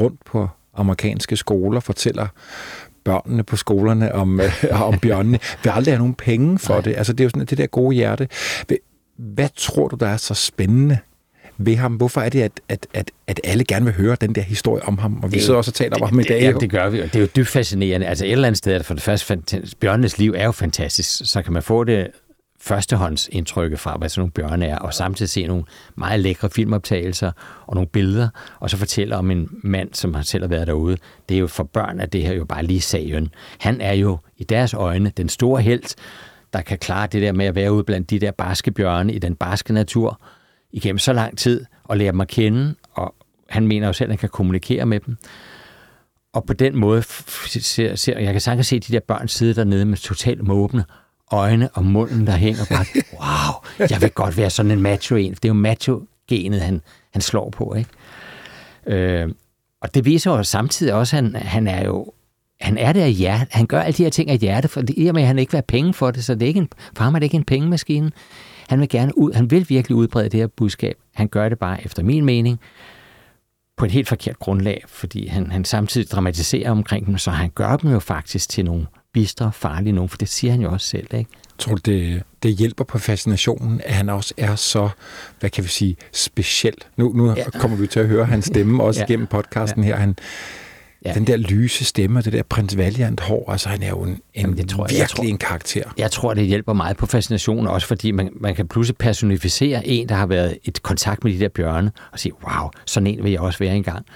[0.00, 2.26] rundt på amerikanske skoler, fortæller
[3.04, 5.38] børnene på skolerne om, øh, om bjørnene.
[5.62, 6.82] Vil aldrig have nogen penge for Nej.
[6.82, 6.94] det.
[6.96, 8.28] Altså det er jo sådan det der gode hjerte.
[9.16, 10.98] Hvad tror du, der er så spændende
[11.58, 11.92] ved ham?
[11.92, 14.98] Hvorfor er det, at, at, at, at alle gerne vil høre den der historie om
[14.98, 15.20] ham?
[15.22, 16.42] Og vi sidder også og taler om ham i dag.
[16.42, 18.06] Ja, det gør vi, og det er jo dybt fascinerende.
[18.06, 19.42] Altså et eller andet sted, at for det første,
[19.80, 22.10] bjørnenes liv er jo fantastisk, så kan man få det
[22.60, 25.64] førstehåndsindtrykke fra, hvad sådan nogle bjørne er, og samtidig se nogle
[25.96, 27.32] meget lækre filmoptagelser
[27.66, 28.28] og nogle billeder,
[28.60, 30.96] og så fortælle om en mand, som har selv været derude.
[31.28, 33.28] Det er jo for børn, at det her jo bare lige sagen.
[33.58, 35.96] Han er jo i deres øjne den store held,
[36.52, 39.18] der kan klare det der med at være ude blandt de der barske bjørne i
[39.18, 40.20] den barske natur,
[40.72, 43.14] igennem så lang tid og lære dem at kende, og
[43.48, 45.16] han mener jo selv, at han kan kommunikere med dem.
[46.32, 49.84] Og på den måde ser, ser jeg kan sagtens se de der børn sidde dernede
[49.84, 50.84] med totalt måbne
[51.30, 52.86] øjne og munden, der hænger bare,
[53.20, 55.32] wow, jeg vil godt være sådan en macho en.
[55.32, 56.82] Det er jo macho-genet, han,
[57.12, 57.90] han slår på, ikke?
[58.86, 59.28] Øh,
[59.80, 62.12] og det viser jo samtidig også, at han, han er jo
[62.60, 63.46] han er det af hjerte.
[63.50, 65.52] Han gør alle de her ting af hjerte, for i og med, at han ikke
[65.52, 67.36] vil have penge for det, så det er ikke en, for ham er det ikke
[67.36, 68.10] en pengemaskine.
[68.72, 70.96] Han vil gerne ud, han vil virkelig udbrede det her budskab.
[71.14, 72.60] Han gør det bare, efter min mening,
[73.76, 77.76] på et helt forkert grundlag, fordi han, han samtidig dramatiserer omkring dem, så han gør
[77.76, 81.06] dem jo faktisk til nogle bistre, farlige nogen, for det siger han jo også selv,
[81.14, 81.30] ikke?
[81.58, 84.88] Tror du, det, det hjælper på fascinationen, at han også er så,
[85.40, 86.76] hvad kan vi sige, speciel?
[86.96, 87.50] Nu, nu ja.
[87.50, 89.06] kommer vi til at høre hans stemme også ja.
[89.06, 89.88] gennem podcasten ja.
[89.88, 89.96] her.
[89.96, 90.16] Han,
[91.04, 91.14] Ja.
[91.14, 94.10] Den der lyse stemme og det der prins Valiant hår, altså han er jo en,
[94.10, 95.82] en Jamen, det tror jeg, virkelig jeg tror, en karakter.
[95.98, 100.08] Jeg tror, det hjælper meget på fascinationen, også fordi man, man kan pludselig personificere en,
[100.08, 103.32] der har været i kontakt med de der bjørne, og sige, wow, sådan en vil
[103.32, 104.06] jeg også være engang.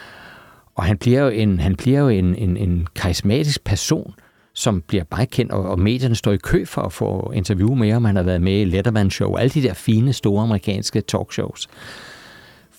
[0.75, 4.14] Og han bliver jo en, han bliver jo en, en, en karismatisk person,
[4.55, 7.92] som bliver bare kendt, og, og medierne står i kø for at få interview med
[7.92, 8.05] ham.
[8.05, 11.68] Han har været med i Letterman Show, alle de der fine, store amerikanske talkshows.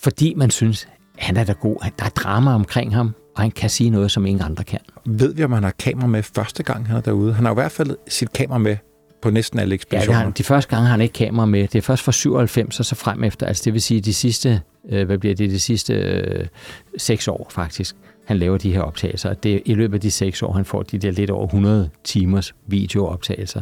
[0.02, 1.91] Fordi man synes, han er da god.
[2.00, 4.80] Der er drama omkring ham og han kan sige noget, som ingen andre kan.
[5.06, 7.34] Ved vi, om han har kamera med første gang, han er derude?
[7.34, 8.78] Han har i hvert fald sit kamera med
[9.21, 10.19] på næsten alle ekspeditioner.
[10.19, 11.67] Ja, han, de første gange har han ikke kamera med.
[11.67, 13.45] Det er først fra 97 og så frem efter.
[13.45, 16.47] Altså det vil sige de sidste, øh, hvad bliver det, de sidste øh,
[16.97, 17.95] seks år faktisk,
[18.26, 19.34] han laver de her optagelser.
[19.34, 21.89] Det er i løbet af de seks år, han får de der lidt over 100
[22.04, 23.62] timers videooptagelser.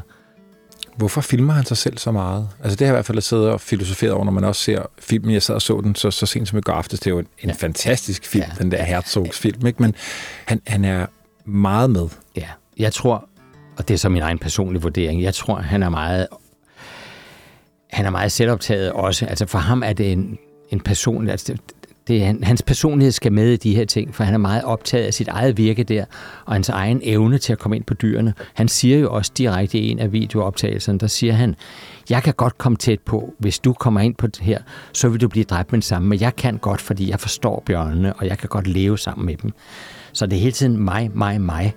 [0.95, 2.49] Hvorfor filmer han sig selv så meget?
[2.63, 4.81] Altså det har jeg i hvert fald siddet og filosoferet over, når man også ser
[4.99, 5.33] filmen.
[5.33, 6.99] Jeg sad og så den så, så sent som i går aftes.
[6.99, 7.55] Det er jo en, en ja.
[7.59, 8.63] fantastisk film, ja.
[8.63, 9.67] den der Herzogs film.
[9.67, 9.81] Ikke?
[9.81, 9.95] Men
[10.45, 11.05] han, han er
[11.45, 12.07] meget med.
[12.35, 13.29] Ja, jeg tror,
[13.77, 16.27] og det er så min egen personlige vurdering, jeg tror, han er meget
[17.95, 19.25] han er meget selvoptaget også.
[19.25, 20.37] Altså for ham er det en,
[20.69, 21.57] en person, altså
[22.07, 25.05] det er, hans personlighed skal med i de her ting, for han er meget optaget
[25.05, 26.05] af sit eget virke der,
[26.45, 28.33] og hans egen evne til at komme ind på dyrene.
[28.53, 31.55] Han siger jo også direkte i en af videooptagelserne, der siger han,
[32.09, 34.59] jeg kan godt komme tæt på, hvis du kommer ind på det her,
[34.93, 37.63] så vil du blive dræbt med det samme, men jeg kan godt, fordi jeg forstår
[37.65, 39.51] bjørnene, og jeg kan godt leve sammen med dem.
[40.13, 41.73] Så det er hele tiden mig, mig, mig,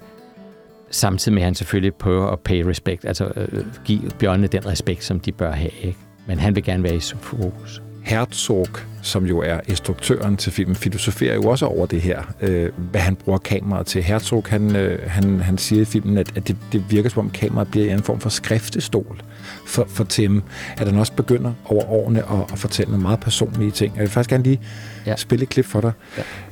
[0.91, 5.05] samtidig med at han selvfølgelig prøver at pay respect, altså øh, give bjørnene den respekt,
[5.05, 5.71] som de bør have.
[5.83, 5.99] Ikke?
[6.27, 7.83] Men han vil gerne være i fokus.
[8.09, 8.67] Herzog,
[9.03, 13.17] som jo er instruktøren til filmen, filosoferer jo også over det her, øh, hvad han
[13.17, 14.03] bruger kameraet til.
[14.03, 17.31] Herzog, han, øh, han, han siger i filmen, at, at det, det virker som om
[17.31, 19.21] kameraet bliver en form for skriftestol
[19.67, 20.43] for, for Tim,
[20.77, 23.93] at han også begynder over årene at, at fortælle nogle meget personlige ting.
[23.95, 24.61] Jeg vil faktisk gerne lige
[25.07, 25.17] ja.
[25.17, 25.93] spille et klip for dig,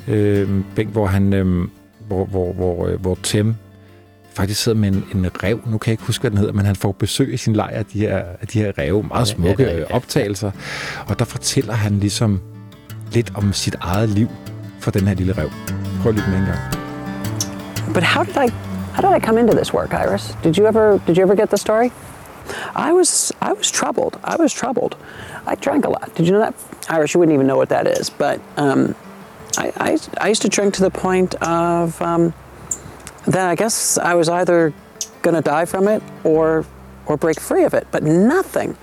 [0.08, 0.14] ja.
[0.14, 1.68] øh, Bengt, hvor, han, øh,
[2.06, 3.54] hvor, hvor, hvor, øh, hvor Tim
[4.36, 5.60] faktisk sidder med en, en rev.
[5.66, 7.78] Nu kan jeg ikke huske, hvad den hedder, men han får besøg i sin lejr
[7.78, 9.04] af de her, af de her rev.
[9.08, 10.50] Meget smukke ja, ja, ja, optagelser.
[11.08, 12.40] Og der fortæller han ligesom
[13.12, 14.28] lidt om sit eget liv
[14.80, 15.50] for den her lille rev.
[16.02, 16.58] Prøv lige med en gang.
[17.94, 18.52] But how did I
[18.94, 20.36] how did I come into this work, Iris?
[20.44, 21.90] Did you ever did you ever get the story?
[22.88, 24.14] I was I was troubled.
[24.24, 24.96] I was troubled.
[25.52, 26.10] I drank a lot.
[26.16, 26.54] Did you know that?
[26.88, 28.10] Irish, you wouldn't even know what that is.
[28.10, 28.94] But um,
[29.58, 32.32] I, I, I used to drink to the point of um,
[33.26, 34.72] then I guess I was either
[35.22, 36.64] going to die from it or
[37.06, 37.86] or break free of it.
[37.90, 38.76] But nothing,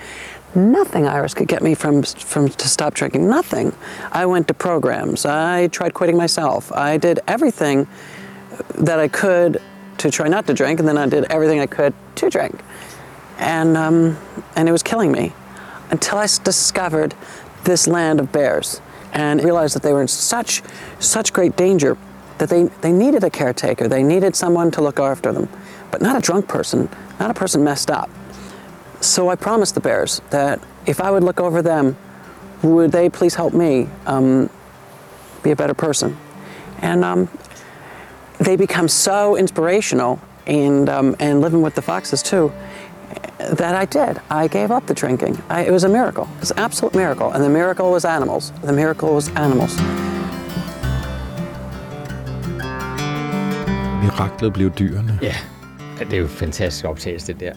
[0.55, 3.27] nothing, Iris, could get me from from to stop drinking.
[3.27, 3.73] Nothing.
[4.11, 5.25] I went to programs.
[5.25, 6.71] I tried quitting myself.
[6.71, 7.87] I did everything
[8.75, 9.61] that I could
[9.99, 12.59] to try not to drink, and then I did everything I could to drink,
[13.37, 14.17] and um,
[14.55, 15.33] and it was killing me
[15.89, 17.13] until I discovered
[17.63, 18.81] this land of bears
[19.13, 20.63] and realized that they were in such
[20.99, 21.97] such great danger
[22.37, 23.87] that they, they needed a caretaker.
[23.87, 25.49] They needed someone to look after them,
[25.91, 28.09] but not a drunk person, not a person messed up.
[29.01, 31.97] So I promised the bears that if I would look over them,
[32.61, 34.49] would they please help me um,
[35.43, 36.17] be a better person?
[36.79, 37.29] And um,
[38.39, 42.51] they become so inspirational and, um, and living with the foxes too
[43.37, 44.21] that I did.
[44.29, 45.41] I gave up the drinking.
[45.49, 46.29] I, it was a miracle.
[46.37, 47.31] It was an absolute miracle.
[47.31, 48.51] And the miracle was animals.
[48.61, 49.75] The miracle was animals.
[54.03, 55.19] Miraklet blev dyrene.
[55.21, 55.35] Ja,
[55.99, 57.51] det er jo fantastisk optagelse, det der.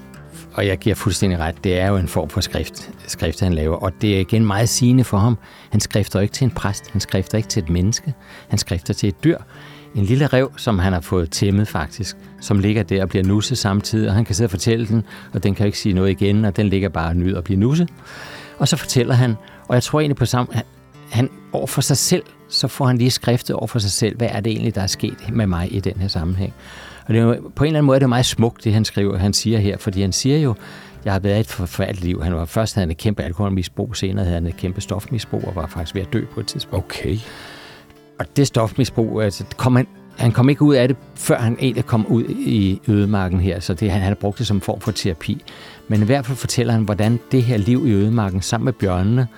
[0.55, 1.65] Og jeg giver fuldstændig ret.
[1.65, 3.77] Det er jo en form for skrift, skrift han laver.
[3.77, 5.39] Og det er igen meget sigende for ham.
[5.71, 6.91] Han skrifter ikke til en præst.
[6.91, 8.15] Han skrifter ikke til et menneske.
[8.49, 9.39] Han skrifter til et dyr.
[9.95, 13.59] En lille rev, som han har fået tæmmet faktisk, som ligger der og bliver nusset
[13.59, 15.03] samtidig, og han kan sidde og fortælle den,
[15.35, 17.59] og den kan ikke sige noget igen, og den ligger bare og nyder og bliver
[17.59, 17.89] nusset.
[18.59, 19.35] Og så fortæller han,
[19.69, 20.53] og jeg tror egentlig på samme,
[21.11, 24.29] han over for sig selv, så får han lige skriftet over for sig selv, hvad
[24.31, 26.55] er det egentlig, der er sket med mig i den her sammenhæng.
[27.07, 28.85] Og det er jo, på en eller anden måde er det meget smukt, det han
[28.85, 30.55] skriver, han siger her, fordi han siger jo,
[31.05, 32.23] jeg har været et forfærdeligt liv.
[32.23, 35.57] Han var først havde han et kæmpe alkoholmisbrug, senere havde han et kæmpe stofmisbrug, og
[35.57, 36.85] var faktisk ved at dø på et tidspunkt.
[36.85, 37.19] Okay.
[38.19, 41.87] Og det stofmisbrug, altså, kom han, han kom ikke ud af det, før han egentlig
[41.87, 45.43] kom ud i ødemarken her, så det, han havde brugt det som form for terapi.
[45.89, 49.29] Men i hvert fald fortæller han, hvordan det her liv i ødemarken sammen med bjørnene,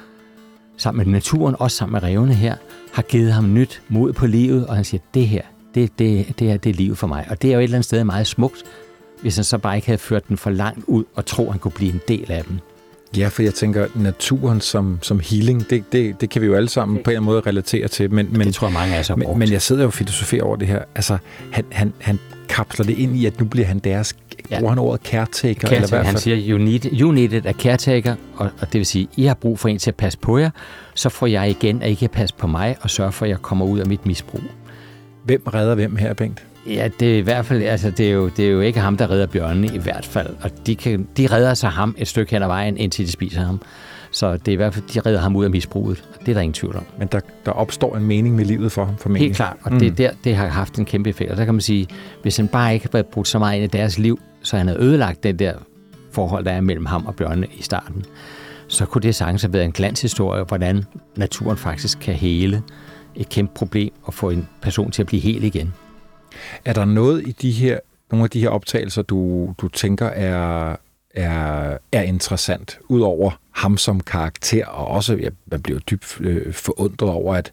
[0.79, 2.57] sammen med naturen, også sammen med revene her,
[2.93, 5.43] har givet ham nyt mod på livet, og han siger, det her,
[5.75, 7.27] det, det, det, er, det er livet for mig.
[7.31, 8.65] Og det er jo et eller andet sted meget smukt,
[9.23, 11.73] hvis han så bare ikke havde ført den for langt ud og tro, han kunne
[11.73, 12.61] blive en del af den.
[13.17, 16.69] Ja, for jeg tænker, naturen som, som healing, det, det, det kan vi jo alle
[16.69, 18.11] sammen på en måde relatere til.
[18.15, 19.93] Men, men, det tror jeg, mange af os har men, men jeg sidder jo og
[19.93, 20.83] filosoferer over det her.
[20.95, 21.19] Altså,
[21.53, 24.17] han, han, han kapsler det ind i, at nu bliver han deres,
[24.51, 24.59] ja.
[24.59, 25.61] bruger han ordet caretaker?
[25.61, 28.79] caretaker eller hvad han siger, you need, you need it a caretaker, og, og det
[28.79, 30.51] vil sige, I har brug for en til at passe på jer,
[30.95, 33.43] så får jeg igen at I kan passe på mig og sørge for, at jeg
[33.43, 34.43] kommer ud af mit misbrug.
[35.25, 36.45] Hvem redder hvem her, Bengt?
[36.67, 38.97] Ja, det er i hvert fald, altså det er jo, det er jo ikke ham,
[38.97, 40.29] der redder bjørnene i hvert fald.
[40.41, 43.41] Og de, kan, de redder sig ham et stykke hen ad vejen, indtil de spiser
[43.41, 43.61] ham.
[44.11, 46.09] Så det er i hvert fald, de redder ham ud af misbruget.
[46.21, 46.85] Det er der ingen tvivl om.
[46.99, 49.29] Men der, der opstår en mening med livet for ham, formentlig.
[49.29, 49.79] Helt klart, og mm.
[49.79, 51.31] det, er der, det har haft en kæmpe effekt.
[51.31, 51.87] Og der kan man sige,
[52.23, 54.81] hvis han bare ikke har brugt så meget ind i deres liv, så han havde
[54.81, 55.55] ødelagt den der
[56.13, 58.05] forhold, der er mellem ham og bjørnene i starten,
[58.69, 60.85] så kunne det sagtens have været en glanshistorie, hvordan
[61.17, 62.63] naturen faktisk kan hele
[63.15, 65.75] et kæmpe problem og få en person til at blive helt igen.
[66.65, 67.79] Er der noget i de her,
[68.11, 70.77] nogle af de her optagelser, du, du tænker er,
[71.15, 77.11] er, er interessant, udover ham som karakter, og også, ja, man bliver dybt øh, forundret
[77.11, 77.53] over, at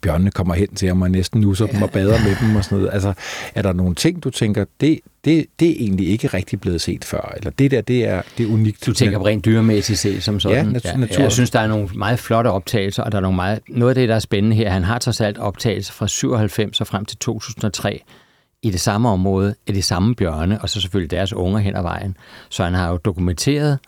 [0.00, 1.72] bjørnene kommer hen til ham og næsten nusser ja.
[1.72, 2.92] dem og bader med dem og sådan noget.
[2.92, 3.12] Altså,
[3.54, 7.04] er der nogle ting, du tænker, det, det, det er egentlig ikke rigtig blevet set
[7.04, 8.86] før, eller det der, det er, det er unikt?
[8.86, 10.66] Du tænker på rent dyremæssigt set som sådan?
[10.66, 11.16] Ja, nat- natur.
[11.16, 13.90] Ja, jeg synes, der er nogle meget flotte optagelser, og der er nogle meget, noget
[13.90, 17.04] af det, der er spændende her, han har trods alt optagelser fra 97 og frem
[17.04, 18.02] til 2003,
[18.62, 21.82] i det samme område af de samme bjørne, og så selvfølgelig deres unger hen ad
[21.82, 22.16] vejen.
[22.48, 23.78] Så han har jo dokumenteret,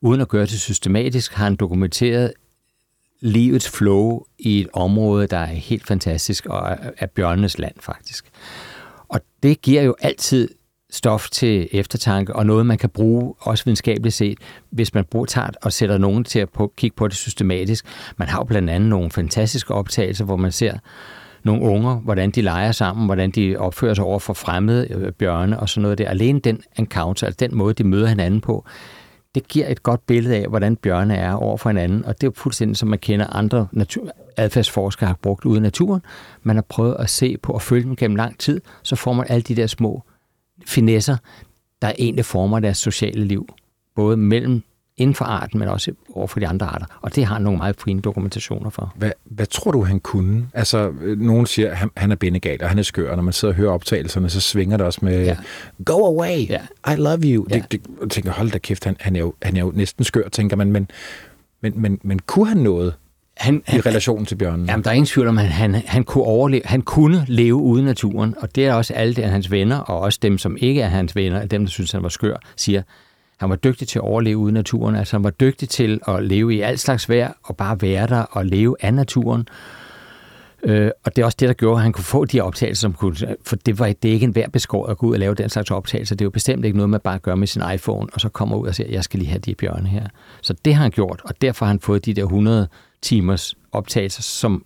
[0.00, 2.32] uden at gøre det systematisk, har han dokumenteret
[3.20, 8.30] livets flow i et område, der er helt fantastisk og er, bjørnenes land faktisk.
[9.08, 10.48] Og det giver jo altid
[10.90, 14.38] stof til eftertanke, og noget, man kan bruge, også videnskabeligt set,
[14.70, 17.86] hvis man bruger, tager og sætter nogen til at på, kigge på det systematisk.
[18.16, 20.78] Man har jo blandt andet nogle fantastiske optagelser, hvor man ser
[21.44, 25.60] nogle unger, hvordan de leger sammen, hvordan de opfører sig over for fremmede øh, bjørne
[25.60, 26.08] og sådan noget der.
[26.08, 28.64] Alene den encounter, altså den måde, de møder hinanden på,
[29.34, 32.26] det giver et godt billede af, hvordan bjørne er over for hinanden, og det er
[32.26, 36.02] jo fuldstændig som man kender andre natur- adfærdsforskere har brugt ude i naturen.
[36.42, 39.26] Man har prøvet at se på og følge dem gennem lang tid, så får man
[39.28, 40.02] alle de der små
[40.66, 41.16] finesser,
[41.82, 43.48] der egentlig former deres sociale liv,
[43.94, 44.62] både mellem
[44.96, 46.86] inden for arten, men også over for de andre arter.
[47.02, 48.92] Og det har nogle meget fine dokumentationer for.
[48.96, 50.48] Hvad, hvad tror du, han kunne?
[50.54, 53.10] Altså, nogen siger, at han, han er bindegal, og han er skør.
[53.10, 55.36] og Når man sidder og hører optagelserne, så svinger det også med, ja.
[55.84, 56.60] go away, ja.
[56.92, 57.46] I love you.
[57.50, 57.54] Ja.
[57.54, 60.04] Det, det, jeg tænker, hold da kæft, han, han, er jo, han er jo næsten
[60.04, 60.72] skør, tænker man.
[60.72, 60.90] Men,
[61.60, 62.94] men, men, men kunne han noget?
[63.36, 64.66] han, i relation til bjørnen?
[64.66, 67.84] Jamen, der er ingen tvivl om, at han, han, kunne overleve, han kunne leve uden
[67.84, 70.88] naturen, og det er også alle de, hans venner, og også dem, som ikke er
[70.88, 72.82] hans venner, dem, der synes, han var skør, siger,
[73.44, 76.54] han var dygtig til at overleve uden naturen, altså han var dygtig til at leve
[76.54, 79.48] i alt slags vejr, og bare være der og leve af naturen.
[80.62, 82.92] Øh, og det er også det, der gjorde, at han kunne få de optagelser, som
[82.92, 85.34] kunne, for det var det er ikke en værd beskåret at gå ud og lave
[85.34, 86.14] den slags optagelser.
[86.16, 88.56] Det er jo bestemt ikke noget, man bare gør med sin iPhone, og så kommer
[88.56, 90.06] ud og siger, jeg skal lige have de bjørne her.
[90.42, 92.68] Så det har han gjort, og derfor har han fået de der 100
[93.02, 94.64] timers optagelser, som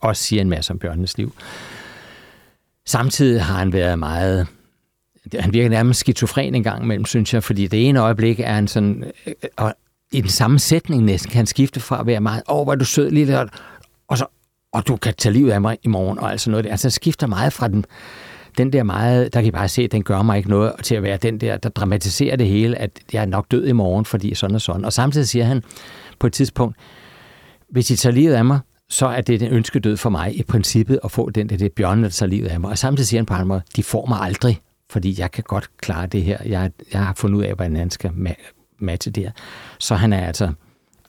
[0.00, 1.34] også siger en masse om bjørnenes liv.
[2.86, 4.46] Samtidig har han været meget
[5.38, 8.68] han virker nærmest skizofren en gang imellem, synes jeg, fordi det ene øjeblik er han
[8.68, 9.74] sådan, øh, og
[10.12, 12.72] i den samme sætning næsten kan han skifte fra at være meget, åh, oh, hvor
[12.72, 13.46] er du sød lille, der,
[14.08, 14.26] og så,
[14.72, 16.66] og du kan tage livet af mig i morgen, og altså noget.
[16.66, 17.84] Altså, han skifter meget fra den,
[18.58, 21.02] den der meget, der kan I bare se, den gør mig ikke noget, til at
[21.02, 24.34] være den der, der dramatiserer det hele, at jeg er nok død i morgen, fordi
[24.34, 24.84] sådan og sådan.
[24.84, 25.62] Og samtidig siger han
[26.18, 26.76] på et tidspunkt,
[27.70, 28.58] hvis I tager livet af mig,
[28.88, 32.02] så er det den ønskedød for mig i princippet at få den der, det bjørn,
[32.02, 32.70] der tager livet af mig.
[32.70, 34.60] Og samtidig siger han på en måde, de får mig aldrig
[34.94, 36.38] fordi jeg kan godt klare det her.
[36.44, 38.10] Jeg, jeg har fundet ud af, hvordan han skal
[38.78, 39.32] matche det her.
[39.78, 40.52] Så han er altså,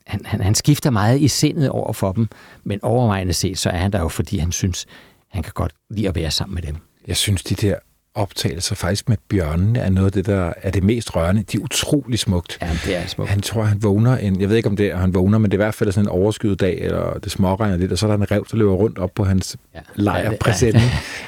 [0.07, 2.27] han, han, han skifter meget i sindet over for dem,
[2.63, 4.85] men overvejende set, så er han der jo, fordi han synes,
[5.27, 6.75] han kan godt lide at være sammen med dem.
[7.07, 7.75] Jeg synes, de der
[8.15, 11.43] optagelser faktisk med bjørnene er noget af det, der er det mest rørende.
[11.51, 12.57] De er utrolig smukt.
[12.61, 13.29] Ja, det er smukt.
[13.29, 15.57] Han tror, han vågner en, jeg ved ikke om det er, han vågner, men det
[15.57, 18.11] er i hvert fald sådan en overskyet dag, eller det småregner lidt, og så er
[18.11, 19.79] der en rev, der løber rundt op på hans ja.
[19.95, 20.81] lejr ja, Ja.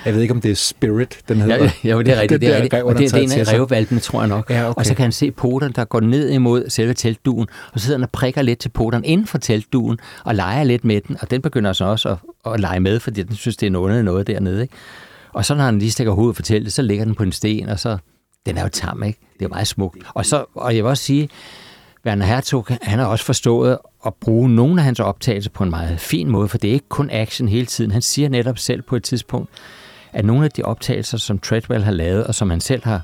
[0.05, 1.55] Jeg ved ikke, om det er Spirit, den hedder.
[1.55, 2.41] Ja, ja det er rigtigt.
[2.41, 2.73] Det, er, rigtigt.
[2.73, 4.49] Rev, og det, det er en af revvalpene, tror jeg nok.
[4.49, 4.79] Ja, okay.
[4.79, 7.97] Og så kan han se poteren, der går ned imod selve teltduen, og så sidder
[7.99, 11.31] han og prikker lidt til poteren inden for teltduen, og leger lidt med den, og
[11.31, 14.27] den begynder så også at, at lege med, fordi den synes, det er noget noget
[14.27, 14.61] dernede.
[14.61, 14.73] Ikke?
[15.37, 17.69] Og så når han lige stikker hovedet for det, så ligger den på en sten,
[17.69, 17.97] og så,
[18.45, 19.19] den er jo tam, ikke?
[19.39, 19.97] Det er meget smukt.
[20.13, 21.29] Og, så, og jeg vil også sige,
[22.05, 25.99] Werner Herzog, han har også forstået at bruge nogle af hans optagelser på en meget
[25.99, 27.91] fin måde, for det er ikke kun action hele tiden.
[27.91, 29.49] Han siger netop selv på et tidspunkt,
[30.13, 33.01] at nogle af de optagelser, som Treadwell har lavet, og som han selv har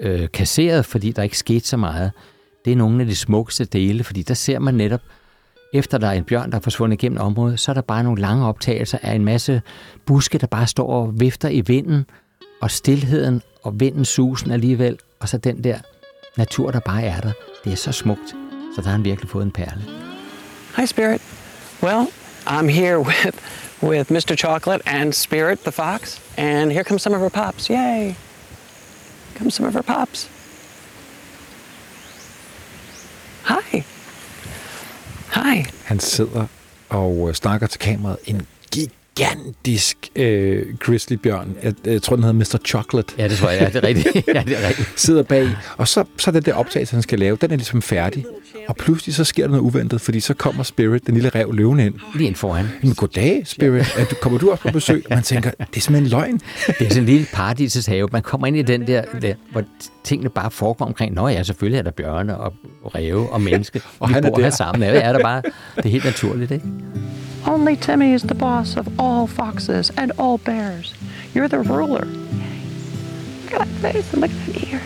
[0.00, 2.12] øh, kasseret, fordi der ikke skete så meget,
[2.64, 5.02] det er nogle af de smukkeste dele, fordi der ser man netop,
[5.74, 8.20] efter der er en bjørn, der er forsvundet gennem området, så er der bare nogle
[8.20, 9.62] lange optagelser af en masse
[10.06, 12.06] buske, der bare står og vifter i vinden,
[12.60, 15.78] og stillheden og vindens susen alligevel, og så den der
[16.36, 17.32] natur, der bare er der.
[17.64, 18.28] Det er så smukt,
[18.74, 19.82] så der har han virkelig fået en perle.
[20.76, 21.22] Hi Spirit.
[21.82, 22.06] Well,
[22.46, 23.38] I'm here with,
[23.82, 24.34] with Mr.
[24.36, 27.70] Chocolate and Spirit the fox, and here comes some of her pops.
[27.70, 28.14] Yay!
[29.38, 30.30] Comes some of her pops.
[33.42, 33.84] Hi.
[35.34, 35.64] Hej.
[35.84, 36.46] Han sidder
[36.88, 38.18] og øh, snakker til kameraet.
[38.26, 38.42] En
[39.16, 41.56] gigantisk øh, grizzlybjørn.
[41.62, 42.58] Jeg, jeg tror, den hedder Mr.
[42.66, 43.14] Chocolate.
[43.18, 43.60] Ja, det tror jeg.
[43.60, 44.14] Ja, det er rigtigt.
[44.34, 44.92] ja, det er rigtigt.
[44.96, 45.48] sidder bag.
[45.76, 48.24] Og så, så den der optagelse, han skal lave, den er ligesom færdig.
[48.68, 51.86] Og pludselig så sker der noget uventet, fordi så kommer Spirit, den lille rev, løvende
[51.86, 51.94] ind.
[52.14, 52.66] Lige ind foran.
[52.82, 53.86] Men goddag, Spirit.
[54.10, 55.04] Du, kommer du også på besøg?
[55.10, 56.40] Og man tænker, det er simpelthen løgn.
[56.66, 58.08] det er sådan en lille paradisets have.
[58.12, 59.62] Man kommer ind i den der, der, hvor
[60.04, 61.14] tingene bare foregår omkring.
[61.14, 62.52] Nå ja, selvfølgelig er der bjørne og
[62.94, 63.80] ræve og menneske.
[64.00, 64.42] og Vi han bor er der.
[64.42, 64.82] her sammen.
[64.82, 65.42] Ja, er der bare.
[65.76, 66.64] Det er helt naturligt, ikke?
[67.46, 70.94] Only Timmy is the boss of all foxes and all bears.
[71.34, 72.04] You're the ruler.
[72.04, 74.80] Look at that face and look at that ear.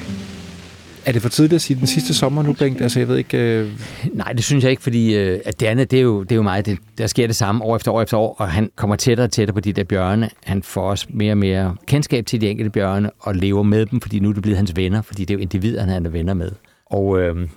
[1.07, 2.83] Er det for tidligt at sige den sidste sommer nu, Bengt?
[2.83, 3.39] Altså, jeg ved ikke...
[3.39, 3.71] Øh...
[4.13, 6.37] Nej, det synes jeg ikke, fordi øh, at det andet, det er jo, det er
[6.37, 8.97] jo meget, det, der sker det samme år efter år efter år, og han kommer
[8.97, 10.31] tættere og tættere på de der bjørne.
[10.45, 14.01] Han får også mere og mere kendskab til de enkelte bjørne, og lever med dem,
[14.01, 16.35] fordi nu er det blevet hans venner, fordi det er jo individer, han er venner
[16.35, 16.51] med.
[16.87, 17.49] Og øh,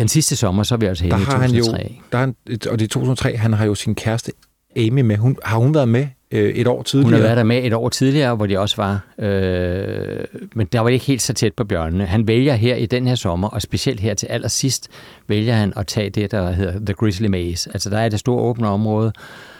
[0.00, 1.78] den sidste sommer, så er vi altså henne i 2003.
[1.78, 2.26] Han jo, der er,
[2.70, 4.32] og det er 2003, han har jo sin kæreste
[4.76, 5.16] Amy med.
[5.16, 7.16] Hun, har hun været med øh, et år Hun tidligere.
[7.16, 10.24] har været der med et år tidligere, hvor de også var, øh,
[10.54, 12.06] men der var ikke helt så tæt på bjørnene.
[12.06, 14.88] Han vælger her i den her sommer, og specielt her til allersidst,
[15.28, 17.70] vælger han at tage det, der hedder The Grizzly Maze.
[17.72, 19.12] Altså der er det store åbne område,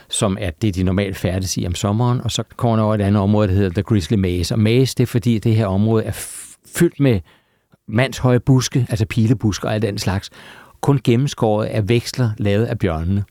[0.09, 3.01] som er det, de normalt færdes i om sommeren, og så kommer der over et
[3.01, 4.55] andet område, der hedder The Grizzly Maze.
[4.55, 6.13] Og Maze, det er fordi, det her område er
[6.75, 7.21] fyldt med
[7.91, 10.31] mandshøje buske, altså pilebuske og alt den slags,
[10.81, 13.25] kun gennemskåret af veksler lavet af bjørnene.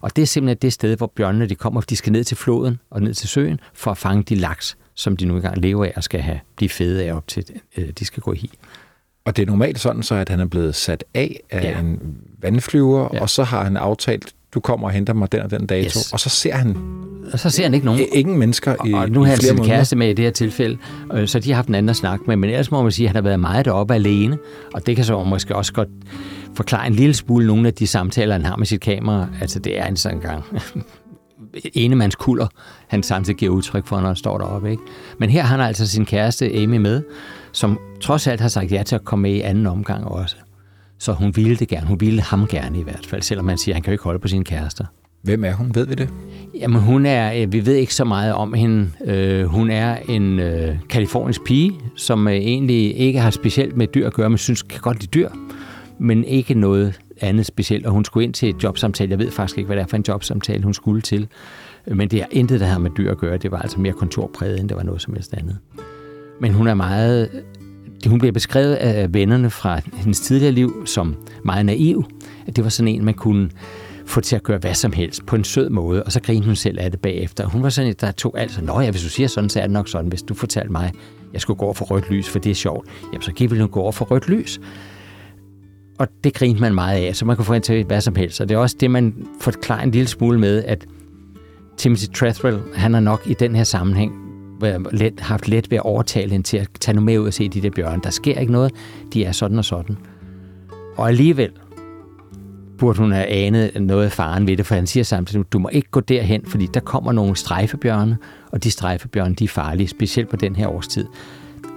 [0.00, 2.80] Og det er simpelthen det sted, hvor bjørnene de kommer, de skal ned til floden
[2.90, 5.92] og ned til søen for at fange de laks, som de nu engang lever af
[5.96, 7.44] og skal have blive fede af op til,
[7.76, 8.50] øh, de skal gå i.
[9.24, 11.78] Og det er normalt sådan, så at han er blevet sat af af Ja.
[11.80, 13.20] en vandflyver, ja.
[13.20, 15.84] og så har han aftalt, du kommer og henter mig den og den dato.
[15.84, 16.12] Yes.
[16.12, 16.76] Og så ser han
[17.32, 18.00] Og så ser han ikke nogen.
[18.00, 19.74] i- ingen mennesker i, og nu har han sin måneder.
[19.74, 20.78] kæreste med i det her tilfælde,
[21.14, 22.36] øh, så de har haft en anden at snakke med.
[22.36, 24.38] Men ellers må man sige, at han har været meget deroppe alene,
[24.74, 25.88] og det kan så måske også godt
[26.54, 29.26] forklare en lille smule nogle af de samtaler, han har med sit kamera.
[29.40, 30.44] Altså, det er en sådan gang
[31.74, 32.46] enemandskulder,
[32.88, 34.70] han samtidig giver udtryk for, når han står deroppe.
[34.70, 34.82] Ikke?
[35.18, 37.02] Men her har han altså sin kæreste Amy med,
[37.52, 40.36] som trods alt har sagt ja til at komme med i anden omgang også.
[41.00, 41.86] Så hun ville det gerne.
[41.86, 44.04] Hun ville ham gerne i hvert fald, selvom man siger, at han kan jo ikke
[44.04, 44.84] holde på sine kærester.
[45.22, 45.74] Hvem er hun?
[45.74, 46.08] Ved vi det?
[46.54, 48.90] Jamen hun er, øh, vi ved ikke så meget om hende.
[49.04, 54.06] Øh, hun er en øh, kalifornisk pige, som øh, egentlig ikke har specielt med dyr
[54.06, 55.28] at gøre, men synes kan godt lide dyr,
[55.98, 57.86] men ikke noget andet specielt.
[57.86, 59.10] Og hun skulle ind til et jobsamtale.
[59.10, 61.28] Jeg ved faktisk ikke, hvad det er for en jobsamtale, hun skulle til.
[61.86, 63.36] Men det er intet, der har med dyr at gøre.
[63.36, 65.58] Det var altså mere kontorpræget, end det var noget som helst andet.
[66.40, 67.28] Men hun er meget...
[68.06, 72.04] Hun bliver beskrevet af vennerne fra hendes tidligere liv som meget naiv.
[72.46, 73.50] At det var sådan en, man kunne
[74.06, 76.56] få til at gøre hvad som helst på en sød måde, og så grinede hun
[76.56, 77.46] selv af det bagefter.
[77.46, 79.70] Hun var sådan der tog altså, Nå ja, hvis du siger sådan, så er det
[79.70, 80.08] nok sådan.
[80.08, 80.92] Hvis du fortalte mig,
[81.32, 83.68] jeg skulle gå over for rødt lys, for det er sjovt, jamen så giv vil
[83.68, 84.60] gå over for rødt lys.
[85.98, 88.40] Og det grinte man meget af, så man kunne få hende til hvad som helst.
[88.40, 90.86] Og det er også det, man forklarer en lille smule med, at
[91.76, 94.29] Timothy Trethwell, han er nok i den her sammenhæng
[94.60, 97.32] været let, haft let ved at overtale hende til at tage nu med ud og
[97.32, 98.02] se de der bjørne.
[98.04, 98.72] Der sker ikke noget,
[99.12, 99.96] de er sådan og sådan.
[100.96, 101.50] Og alligevel
[102.78, 105.68] burde hun have anet noget af faren ved det, for han siger samtidig, du må
[105.72, 108.18] ikke gå derhen, fordi der kommer nogle strejfebjørne,
[108.52, 111.06] og de strejfebjørne, de er farlige, specielt på den her årstid.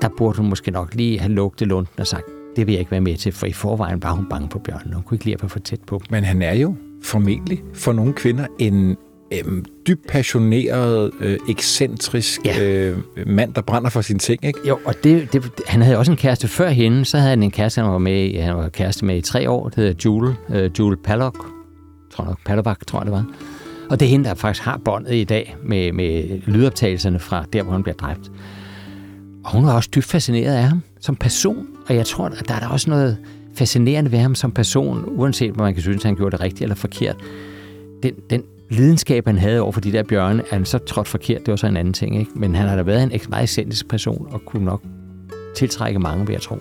[0.01, 2.25] Der burde hun måske nok lige have lugtet lunden og sagt,
[2.55, 4.95] det vil jeg ikke være med til, for i forvejen var hun bange på bjørnene.
[4.95, 6.01] Hun kunne ikke lide at være for tæt på.
[6.09, 8.97] Men han er jo formentlig for nogle kvinder en
[9.39, 12.63] øhm, dybt passioneret, øh, ekscentrisk Ja.
[12.63, 14.59] øh, mand, der brænder for sine ting, ikke?
[14.67, 17.05] Jo, og det, det, han havde også en kæreste før hende.
[17.05, 19.69] Så havde han en kæreste, han var med han var kæreste med i tre år.
[19.69, 21.37] Det hedder Jule, øh, Jule Pallock.
[22.11, 23.25] Tror jeg nok, Pallock, tror jeg det var.
[23.89, 27.63] Og det er hende, der faktisk har båndet i dag med, med lydoptagelserne fra der,
[27.63, 28.31] hvor hun bliver dræbt.
[29.43, 31.67] Og hun var også dybt fascineret af ham som person.
[31.87, 33.17] Og jeg tror, at der er der også noget
[33.55, 36.61] fascinerende ved ham som person, uanset om man kan synes, at han gjorde det rigtigt
[36.61, 37.15] eller forkert.
[38.03, 38.43] Den, den
[38.73, 41.55] lidenskab, han havde over for de der bjørne, er han så trådt forkert, det var
[41.55, 42.19] så en anden ting.
[42.19, 42.31] Ikke?
[42.35, 44.83] Men han har da været en meget ekscentrisk person, og kunne nok
[45.55, 46.57] tiltrække mange, vil jeg tro.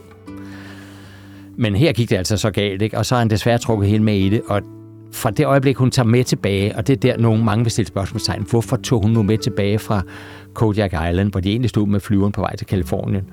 [1.57, 2.99] Men her gik det altså så galt, ikke?
[2.99, 4.63] og så har han desværre trukket helt med i det, og
[5.13, 7.89] fra det øjeblik, hun tager med tilbage, og det er der, nogen mange vil stille
[7.89, 10.03] spørgsmålstegn, hvorfor tog hun nu med tilbage fra
[10.55, 13.25] Kodiak Island, hvor de egentlig stod med flyveren på vej til Kalifornien,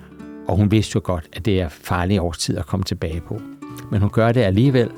[0.47, 3.41] og hun vidste jo godt, at det er farlig årstid at komme tilbage på.
[3.91, 4.89] Men hun gør det alligevel,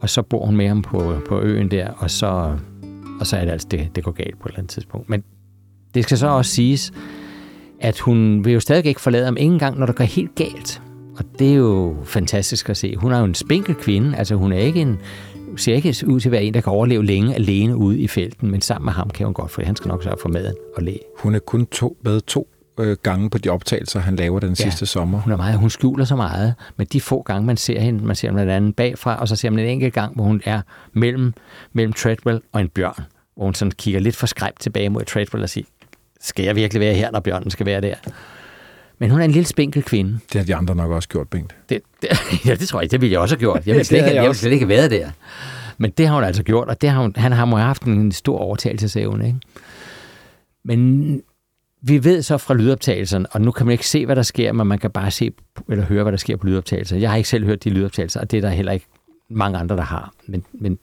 [0.00, 2.56] og så bor hun med ham på, på øen der, og så,
[3.22, 5.10] og så er det altså, det, det går galt på et eller andet tidspunkt.
[5.10, 5.24] Men
[5.94, 6.92] det skal så også siges,
[7.80, 10.82] at hun vil jo stadig ikke forlade ham, ingen engang når det går helt galt.
[11.16, 12.96] Og det er jo fantastisk at se.
[12.96, 14.98] Hun er jo en spinkel kvinde, altså hun er ikke en,
[15.56, 18.50] ser ikke ud til at være en, der kan overleve længe alene ude i felten,
[18.50, 20.82] men sammen med ham kan hun godt, for han skal nok sørge for maden og
[20.82, 21.00] læge.
[21.18, 24.54] Hun er kun to, med to øh, gange på de optagelser, han laver den Ja.
[24.54, 25.20] sidste sommer.
[25.20, 28.16] Hun er meget, hun skjuler så meget, men de få gange, man ser hende, man
[28.16, 30.60] ser hende blandt andet bagfra, og så ser man en enkelt gang, hvor hun er
[30.92, 31.32] mellem,
[31.72, 33.04] mellem Treadwell og en bjørn,
[33.36, 35.64] hvor hun sådan kigger lidt for skræmt tilbage mod Treadwell og siger,
[36.20, 37.94] skal jeg virkelig være her, når bjørnen skal være der?
[38.98, 40.18] Men hun er en lille spinkel kvinde.
[40.32, 41.54] Det har de andre nok også gjort, Bengt.
[41.68, 42.08] Det, det,
[42.46, 43.66] ja, det tror jeg, det ville jeg også have gjort.
[43.66, 45.10] Jeg ville slet, ikke, jeg jeg ville slet ikke have været der.
[45.78, 47.82] Men det har hun altså gjort, og det har hun, han har må have haft
[47.82, 49.26] en stor overtagelsesevne.
[49.26, 49.38] Ikke?
[50.64, 51.20] Men
[51.82, 54.66] vi ved så fra lydoptagelserne, og nu kan man ikke se, hvad der sker, men
[54.66, 55.32] man kan bare se
[55.70, 56.96] eller høre, hvad der sker på lydoptagelser.
[56.96, 58.86] Jeg har ikke selv hørt de lydoptagelser, og det er der heller ikke
[59.30, 60.12] mange andre, der har.
[60.26, 60.78] Men, men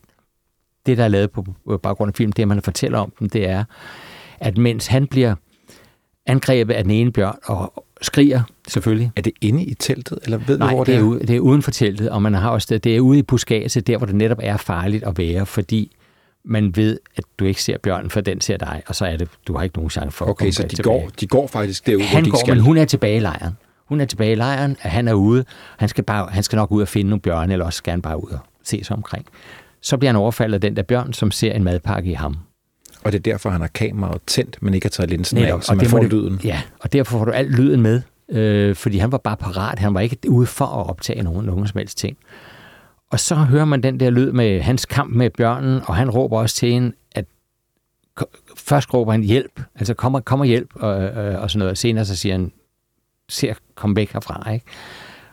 [0.86, 1.46] det, der er lavet på
[1.84, 3.64] baggrund af film, det man fortæller om dem, det er,
[4.40, 5.36] at mens han bliver
[6.26, 10.58] angrebet af den ene bjørn og skriger selvfølgelig, Er det inde i teltet, eller ved
[10.58, 11.04] Nej, du, hvor det er, er?
[11.04, 13.22] ude, det er uden for teltet, og man har også det, det er ude i
[13.22, 15.96] buskaget, der hvor det netop er farligt at være, fordi
[16.50, 19.28] man ved, at du ikke ser bjørnen, for den ser dig, og så er det,
[19.48, 20.84] du har ikke nogen chance for at Okay, komme så de tilbage.
[21.02, 22.54] går, de går faktisk derud, hvor Han de går, skal.
[22.56, 23.58] men hun er tilbage i lejren.
[23.86, 25.46] Hun er tilbage i lejren, at han er ude.
[25.78, 28.02] Han skal, bare, han skal nok ud og finde nogle bjørne, eller også skal han
[28.02, 29.26] bare ud og se sig omkring.
[29.82, 32.38] Så bliver han overfaldet af den der bjørn, som ser en madpakke i ham.
[33.04, 35.72] Og det er derfor, han har kameraet tændt, men ikke har taget linsen af, så
[35.72, 36.42] og man får det- lyden.
[36.44, 39.80] Ja, og derfor får du alt lyden med, øh, fordi han var bare parat.
[39.80, 42.18] Han var ikke ude for at optage nogen, nogen som helst ting.
[43.10, 46.40] Og så hører man den der lyd med hans kamp med bjørnen, og han råber
[46.40, 47.26] også til hende, at
[48.58, 51.78] først råber han hjælp, altså kommer, kommer hjælp, og, øh, og sådan noget.
[51.78, 52.52] Senere så siger han,
[53.30, 54.66] se at komme væk herfra, ikke?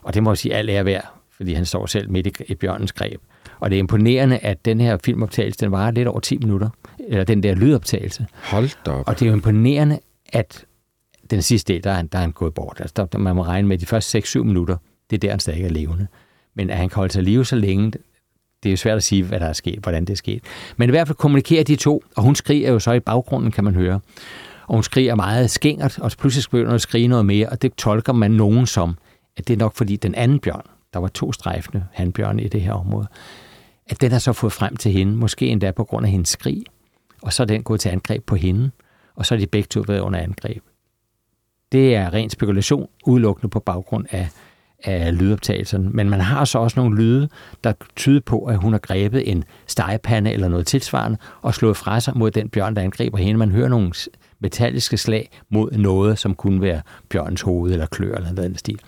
[0.03, 2.55] Og det må jeg sige, alt er værd, fordi han står selv midt i, i
[2.55, 3.21] bjørnens greb.
[3.61, 6.69] Og det er imponerende, at den her filmoptagelse, den varer lidt over 10 minutter,
[7.09, 8.27] eller den der lydoptagelse.
[8.43, 9.09] Hold da op.
[9.09, 9.99] Og det er jo imponerende,
[10.33, 10.65] at
[11.31, 12.77] den sidste del, der er, han- der er han gået bort.
[12.81, 14.77] Altså, der, man må regne med, de første 6-7 minutter,
[15.11, 16.07] det er der, han stadig er levende.
[16.57, 17.93] Men at han kan holde sig live så længe,
[18.63, 20.43] det er jo svært at sige, hvad der er sket, hvordan det er sket.
[20.77, 23.65] Men i hvert fald kommunikerer de to, og hun skriger jo så i baggrunden, kan
[23.65, 24.01] man høre.
[24.67, 27.75] Og hun skriger meget skængert, og pludselig begynder hun at skrige noget mere, og det
[27.75, 28.99] tolker man nogen som,
[29.37, 32.61] at det er nok fordi den anden bjørn, der var to strejfende handbjørne i det
[32.61, 33.07] her område,
[33.87, 36.65] at den har så fået frem til hende, måske endda på grund af hendes skrig,
[37.23, 38.71] og så er den gået til angreb på hende,
[39.15, 40.63] og så er de begge to været under angreb.
[41.73, 44.29] Det er ren spekulation, udelukkende på baggrund af,
[44.85, 45.91] af lydoptagelserne.
[45.91, 47.29] Men man har så også nogle lyde,
[47.65, 52.01] der tyder på, at hun har grebet en stegepande eller noget tilsvarende, og slået fra
[52.01, 53.39] sig mod den bjørn, der angriber hende.
[53.39, 53.93] Man hører nogle
[54.41, 58.81] metalliske slag mod noget, som kunne være bjørnens hoved eller klør eller noget andet stil.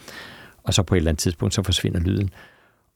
[0.62, 2.30] Og så på et eller andet tidspunkt, så forsvinder lyden.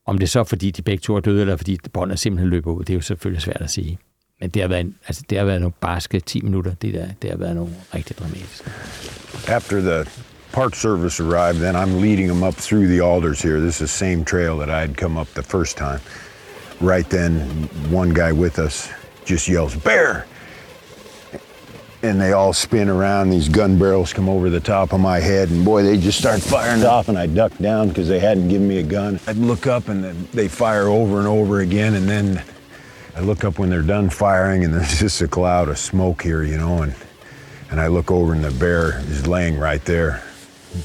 [0.07, 2.73] Om det er så fordi de begge to er døde, eller fordi båndet simpelthen løber
[2.73, 3.99] ud, det er jo selvfølgelig svært at sige.
[4.41, 6.75] Men det har været, en, altså det har været nogle barske 10 minutter.
[6.75, 8.71] Det, der, det har været nogle rigtig dramatiske.
[9.49, 13.61] After the Park Service arrived, then I'm leading them up through the alders here.
[13.61, 16.01] This is the same trail that I had come up the first time.
[16.81, 17.41] Right then,
[17.91, 18.91] one guy with us
[19.25, 20.27] just yells, Bear!
[22.03, 23.31] And they all spin around.
[23.31, 26.41] These gun barrels come over the top of my head, and boy, they just start
[26.43, 27.09] firing off.
[27.09, 29.21] And I duck down because they hadn't given me a gun.
[29.29, 31.95] I'd look up, and they fire over and over again.
[31.95, 32.43] And then
[33.17, 36.43] I look up when they're done firing, and there's just a cloud of smoke here,
[36.43, 36.83] you know.
[36.83, 36.95] And
[37.73, 40.23] and I look over, and the bear is laying right there,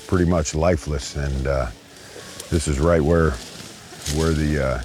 [0.07, 1.15] pretty much lifeless.
[1.15, 1.67] And uh,
[2.49, 3.31] this is right where
[4.15, 4.81] where the uh,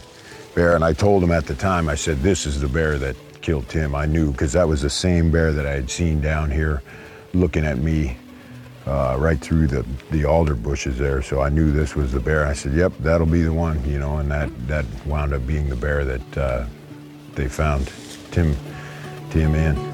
[0.55, 0.75] bear.
[0.75, 3.69] And I told him at the time, I said, "This is the bear that killed
[3.69, 6.83] Tim." I knew because that was the same bear that I had seen down here,
[7.35, 8.17] looking at me
[8.87, 11.23] uh, right through the the alder bushes there.
[11.23, 12.47] So I knew this was the bear.
[12.47, 14.19] I said, "Yep, that'll be the one," you know.
[14.19, 16.67] And that that wound up being the bear that uh,
[17.35, 17.91] they found
[18.31, 18.57] Tim
[19.31, 19.92] Tim in.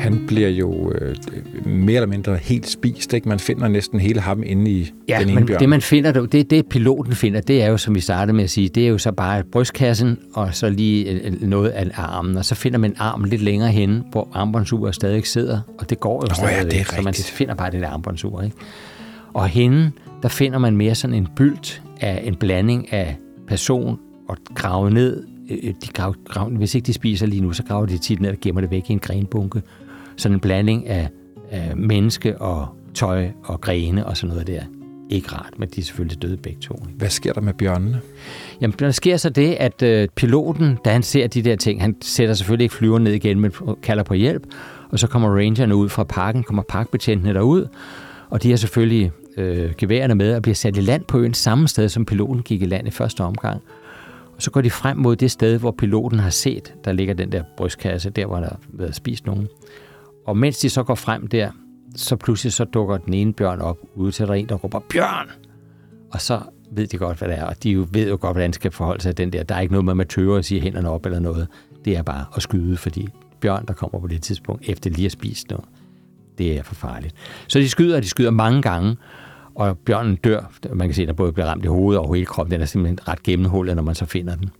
[0.00, 1.16] Han bliver jo øh,
[1.66, 3.12] mere eller mindre helt spist.
[3.12, 3.28] Ikke?
[3.28, 5.60] Man finder næsten hele ham inde i Ja, den ene men bjørn.
[5.60, 8.50] det man finder, det, det, piloten finder, det er jo, som vi startede med at
[8.50, 12.36] sige, det er jo så bare brystkassen, og så lige øh, øh, noget af armen,
[12.36, 16.22] og så finder man armen lidt længere henne, hvor armbåndsuret stadig sidder, og det går
[16.24, 17.28] jo ja, stadig, det er så man rigtigt.
[17.30, 18.56] finder bare det der armbåndsur, ikke?
[19.32, 19.90] Og hende,
[20.22, 23.16] der finder man mere sådan en bylt af en blanding af
[23.48, 23.98] person
[24.28, 25.24] og gravet ned.
[25.50, 28.30] Øh, De graver, graver, hvis ikke de spiser lige nu, så graver de tit ned
[28.30, 29.62] og gemmer det væk i en grenbunke.
[30.20, 31.08] Sådan en blanding af,
[31.50, 34.62] af menneske og tøj og grene og sådan noget der.
[35.10, 36.74] Ikke rart, men de er selvfølgelig døde begge to.
[36.74, 36.98] ikke?
[36.98, 38.00] Hvad sker der med bjørnene?
[38.60, 41.96] Jamen, der sker så det, at øh, piloten, da han ser de der ting, han
[42.02, 43.52] sætter selvfølgelig ikke flyveren ned igen, men
[43.82, 44.42] kalder på hjælp,
[44.90, 47.66] og så kommer rangerne ud fra parken, kommer parkbetjentene derud,
[48.30, 51.68] og de har selvfølgelig øh, geværerne med og bliver sat i land på øen samme
[51.68, 53.62] sted, som piloten gik i land i første omgang.
[54.36, 57.32] Og så går de frem mod det sted, hvor piloten har set, der ligger den
[57.32, 59.48] der brystkasse, der hvor der har været spist nogen.
[60.26, 61.50] Og mens de så går frem der,
[61.96, 65.28] så pludselig så dukker den ene bjørn op, ude til der en, der råber, Bjørn!
[66.10, 66.40] Og så
[66.72, 68.70] ved de godt, hvad det er, og de jo ved jo godt, hvordan de skal
[68.70, 69.42] forholde sig til den der.
[69.42, 71.48] Der er ikke noget med at man tøver og sige hænderne op eller noget.
[71.84, 73.08] Det er bare at skyde, fordi
[73.40, 75.64] bjørn, der kommer på det tidspunkt, efter lige at spise noget,
[76.38, 77.14] det er for farligt.
[77.48, 78.96] Så de skyder, og de skyder mange gange,
[79.54, 80.52] og bjørnen dør.
[80.72, 82.52] Man kan se, at der både bliver ramt i hovedet og hele kroppen.
[82.52, 84.50] Den er simpelthen ret gennemhullet, når man så finder den.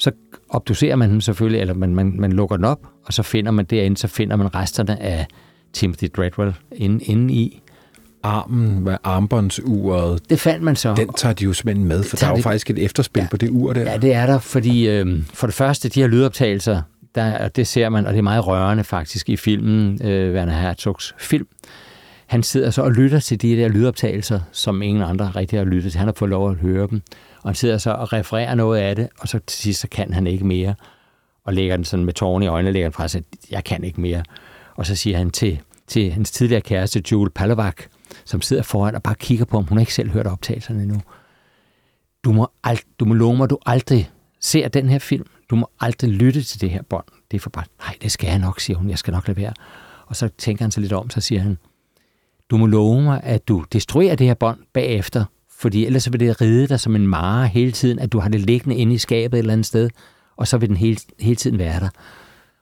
[0.00, 0.10] Så
[0.48, 3.64] obducerer man den selvfølgelig, eller man, man, man lukker den op, og så finder man
[3.64, 5.26] derinde, så finder man resterne af
[5.72, 7.62] Timothy Dreadwell inde, inde i.
[8.22, 10.94] Armen, hvad armbåndsuret, Det fandt man så.
[10.94, 13.26] den tager de jo simpelthen med, for der er jo de- faktisk et efterspil Ja.
[13.30, 13.80] på det ur der.
[13.90, 16.82] Ja, det er der, fordi øh, for det første, de her lydoptagelser,
[17.14, 21.14] der, det ser man, og det er meget rørende faktisk i filmen, øh, Werner Herzogs
[21.18, 21.46] film.
[22.30, 25.92] Han sidder så og lytter til de der lydoptagelser, som ingen andre rigtig har lyttet
[25.92, 25.98] til.
[25.98, 27.02] Han har fået lov at høre dem,
[27.42, 30.12] og han sidder så og refererer noget af det, og så til sidst, så kan
[30.12, 30.74] han ikke mere,
[31.44, 34.00] og lægger den sådan med tårne i øjnene, lægger den fra sig, jeg kan ikke
[34.00, 34.22] mere.
[34.74, 37.82] Og så siger han til, til hans tidligere kæreste, Jule Palovak,
[38.24, 41.00] som sidder foran og bare kigger på ham, hun har ikke selv hørt optagelserne endnu
[42.24, 44.10] du må, ald- du må love mig, du aldrig
[44.40, 45.26] ser den her film.
[45.50, 47.04] Du må aldrig lytte til det her bånd.
[47.30, 48.90] Det er for bare, nej, det skal jeg nok, siger hun.
[48.90, 49.52] Jeg skal nok lade være.
[50.06, 51.58] Og så tænker han sig lidt om, så siger han,
[52.50, 55.24] du må love mig, at du destruerer det her bånd bagefter,
[55.58, 58.40] Fordi ellers vil det ride dig som en mare hele tiden, at du har det
[58.40, 59.90] liggende inde i skabet et eller andet sted,
[60.36, 61.88] og så vil den hele, hele tiden være der.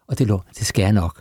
[0.08, 1.20] Og det, lå, det skal jeg nok.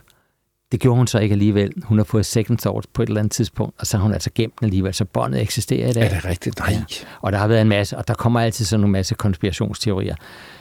[0.72, 1.72] Det gjorde hun så ikke alligevel.
[1.84, 4.30] Hun har fået second thought på et eller andet tidspunkt, og så har hun altså
[4.34, 6.02] gemt den alligevel, så båndet eksisterer i dag.
[6.02, 6.58] Er det rigtigt?
[6.58, 6.70] Nej.
[6.70, 6.82] Ja.
[7.20, 10.16] Og der har været en masse, og der kommer altid sådan en masse konspirationsteorier.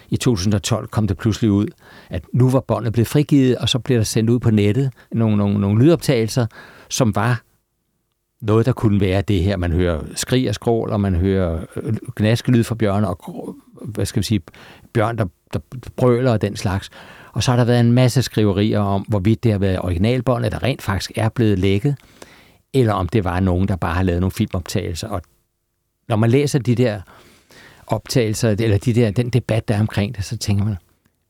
[0.10, 1.68] I 2012 kom det pludselig ud,
[2.10, 5.38] at nu var båndet blevet frigivet, og så blev der sendt ud på nettet nogle,
[5.38, 6.46] nogle, nogle lydoptagelser,
[6.90, 7.42] som var
[8.42, 9.58] noget, der kunne være det her.
[9.58, 14.20] Man hører skrig og skrål, og man hører øh, gnaskelyd fra bjørn, og hvad skal
[14.20, 14.42] vi sige,
[14.94, 15.60] bjørn, der, der
[15.96, 16.90] brøler og den slags.
[17.34, 20.64] Og så har der været en masse skriverier om, hvorvidt det har været originalbåndet, der
[20.64, 21.96] rent faktisk er blevet lækket,
[22.74, 25.08] eller om det var nogen, der bare har lavet nogle filmoptagelser.
[25.08, 25.22] Og
[26.08, 27.02] når man læser de der
[27.88, 30.78] optagelser, eller de der, den debat, der er omkring det, så tænker man,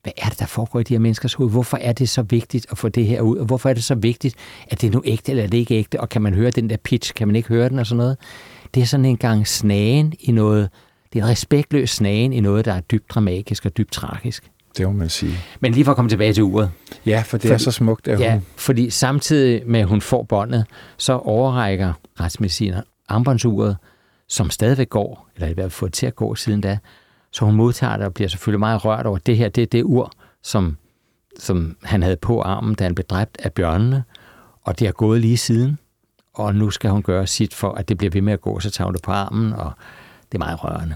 [0.08, 1.52] hvad er det, der foregår i de her menneskers hoved?
[1.52, 3.38] Hvorfor er det så vigtigt at få det her ud?
[3.38, 4.36] Og hvorfor er det så vigtigt,
[4.68, 6.00] at det er nu ægte, eller er det ikke ægte?
[6.00, 7.14] Og kan man høre den der pitch?
[7.14, 8.18] Kan man ikke høre den og sådan noget?
[8.76, 10.70] Det er sådan en gang snagen i noget,
[11.14, 14.52] det er en respektløs snagen i noget, der er dybt dramatisk og dybt tragisk.
[14.78, 15.34] Det må man sige.
[15.60, 16.72] Men lige for at komme tilbage til uret.
[17.06, 18.46] Ja, for det fordi, er så smukt, at ja, hun...
[18.56, 20.66] fordi samtidig med, at hun får båndet,
[20.98, 23.78] så overrækker retsmediciner armbåndsuret,
[24.28, 26.78] som stadigvæk går, eller i hvert fald fået til at gå siden da.
[27.32, 29.84] Så hun modtager det og bliver selvfølgelig meget rørt over, det her det er det
[29.84, 30.12] ur,
[30.44, 30.78] som,
[31.40, 34.04] som han havde på armen, da han blev dræbt af bjørnene,
[34.62, 35.78] og det er gået lige siden.
[36.34, 38.70] Og nu skal hun gøre sit for, at det bliver ved med at gå, så
[38.70, 39.72] tager hun det på armen, og
[40.32, 40.96] det er meget rørende.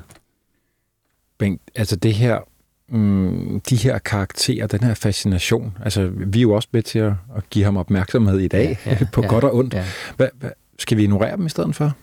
[1.38, 2.40] Bengt, altså det her
[2.88, 5.78] mm, de her karakterer, den her fascination.
[5.84, 8.92] Altså, vi er jo også med til at, at give ham opmærksomhed i dag, ja,
[8.92, 9.74] ja, på ja, godt og ondt.
[9.74, 9.86] Ja.
[10.18, 11.94] Hva, hva, skal vi ignorere dem i stedet for?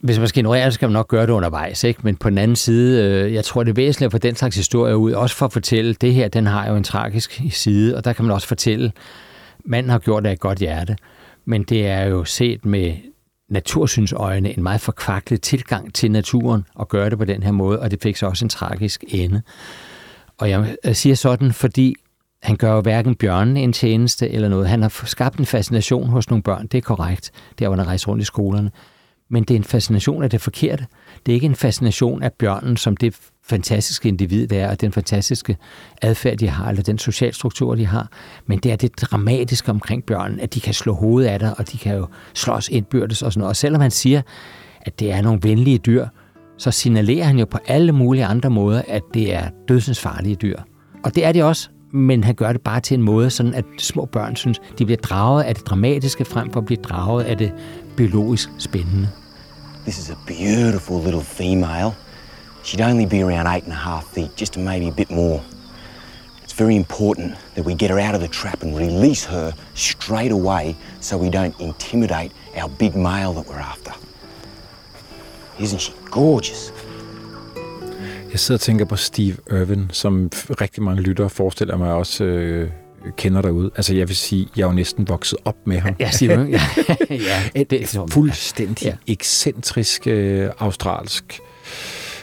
[0.00, 1.84] Hvis man skal ignorere det, skal man nok gøre det undervejs.
[1.84, 2.00] Ikke?
[2.02, 4.56] Men på den anden side, øh, jeg tror, det er væsentligt at få den slags
[4.56, 8.04] historie ud, også for at fortælle, det her, den har jo en tragisk side, og
[8.04, 8.92] der kan man også fortælle,
[9.64, 10.96] manden har gjort det af et godt hjerte,
[11.44, 12.94] men det er jo set med
[13.48, 17.90] natursynsøjne en meget forkvaklet tilgang til naturen at gøre det på den her måde, og
[17.90, 19.42] det fik så også en tragisk ende.
[20.38, 21.94] Og jeg siger sådan, fordi
[22.42, 24.68] han gør jo hverken bjørnen en tjeneste eller noget.
[24.68, 28.08] Han har skabt en fascination hos nogle børn, det er korrekt, der hvor han rejser
[28.08, 28.70] rundt i skolerne.
[29.34, 30.86] Men det er en fascination af det forkerte.
[31.26, 34.92] Det er ikke en fascination af bjørnen som det fantastiske individ, der er, og den
[34.92, 35.56] fantastiske
[36.02, 38.08] adfærd, de har, eller den socialstruktur, de har.
[38.46, 41.72] Men det er det dramatiske omkring bjørnen, at de kan slå hovedet af dig, og
[41.72, 43.50] de kan jo slås indbyrdes og sådan noget.
[43.50, 44.22] Og selvom han siger,
[44.80, 46.06] at det er nogle venlige dyr,
[46.58, 50.58] så signalerer han jo på alle mulige andre måder, at det er dødsensfarlige dyr.
[51.04, 53.64] Og det er det også, men han gør det bare til en måde, sådan at
[53.78, 57.38] små børn synes, de bliver draget af det dramatiske frem for at blive draget af
[57.38, 57.52] det
[57.96, 59.08] biologisk spændende.
[59.84, 61.94] This is a beautiful little female.
[62.62, 65.42] She'd only be around eight and a half feet, just maybe a bit more.
[66.42, 70.32] It's very important that we get her out of the trap and release her straight
[70.32, 73.92] away so we don't intimidate our big male that we're after.
[75.58, 76.72] Isn't she gorgeous?
[78.30, 80.30] Jeg sidder og tænker på Steve Irwin, som
[80.60, 82.70] rigtig mange lyttere forestiller mig også øh,
[83.16, 83.70] kender derude.
[83.76, 85.94] Altså jeg vil sige, jeg er jo næsten vokset op med ham.
[86.00, 86.54] Ja, Steve Irwin.
[87.10, 87.42] Ja.
[87.54, 88.94] ja, det er så, fuldstændig ja.
[89.06, 91.40] ekscentrisk øh, australsk.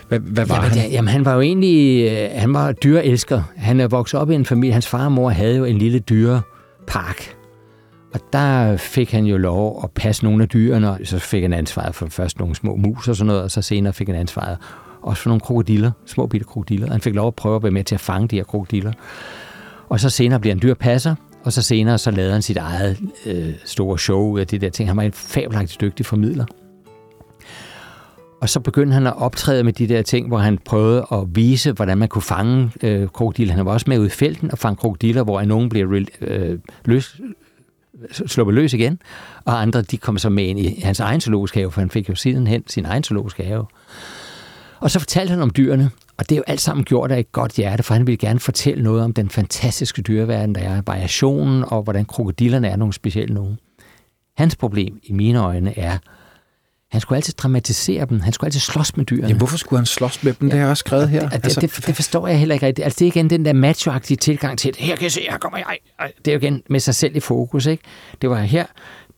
[0.08, 0.92] Hvad, hvad var jamen, han?
[0.92, 3.44] Jamen, han var jo egentlig øh, han var dyrelsker.
[3.58, 4.74] Han er vokset op i en familie.
[4.74, 7.36] Hans far og mor havde jo en lille dyrepark
[8.14, 11.54] og der fik han jo lov at passe nogle af dyrene, og så fik han
[11.54, 14.58] ansvaret for først nogle små mus og sådan noget, og så senere fik han ansvaret
[15.02, 16.92] også for nogle krokodiller, små bitte krokodiller.
[16.92, 18.92] Han fik lov at prøve at være med til at fange de her krokodiller.
[19.92, 23.54] Og så senere bliver han dyrpasser, og så senere så lavede han sit eget øh,
[23.66, 24.90] store show ud af det der ting.
[24.90, 26.46] Han var en fabelagtigt dygtig formidler.
[28.42, 31.72] Og så begyndte han at optræde med de der ting, hvor han prøvede at vise,
[31.72, 33.54] hvordan man kunne fange øh, krokodiller.
[33.54, 37.22] Han var også med ud i felten og fange krokodiller, hvor nogen blev øh, løs,
[38.12, 39.00] sluppet løs igen,
[39.46, 42.10] og andre de kom så med ind i hans egen zoologisk have, for han fik
[42.10, 43.66] jo sidenhen sin egen zoologisk have.
[44.82, 47.32] Og så fortalte han om dyrene, og det er jo alt sammen gjort af et
[47.32, 51.64] godt hjerte, for han ville gerne fortælle noget om den fantastiske dyreverden, der er variationen,
[51.68, 53.60] og hvordan krokodillerne er nogle specielle nogen.
[54.38, 55.98] Hans problem i mine øjne er,
[56.92, 58.20] han skulle altid dramatisere dem.
[58.20, 59.28] Han skulle altid slås med dyrene.
[59.28, 60.50] Ja, hvorfor skulle han slås med dem?
[60.50, 61.30] Det har jeg også skrevet her.
[61.30, 62.86] Det, altså, det, det forstår jeg heller ikke rigtigt.
[62.86, 65.58] Altså, det er igen den der macho tilgang til, her kan jeg se, her kommer
[65.58, 65.78] jeg.
[66.26, 67.66] Det er jo igen med sig selv i fokus.
[67.66, 67.84] Ikke?
[68.22, 68.66] Det var her,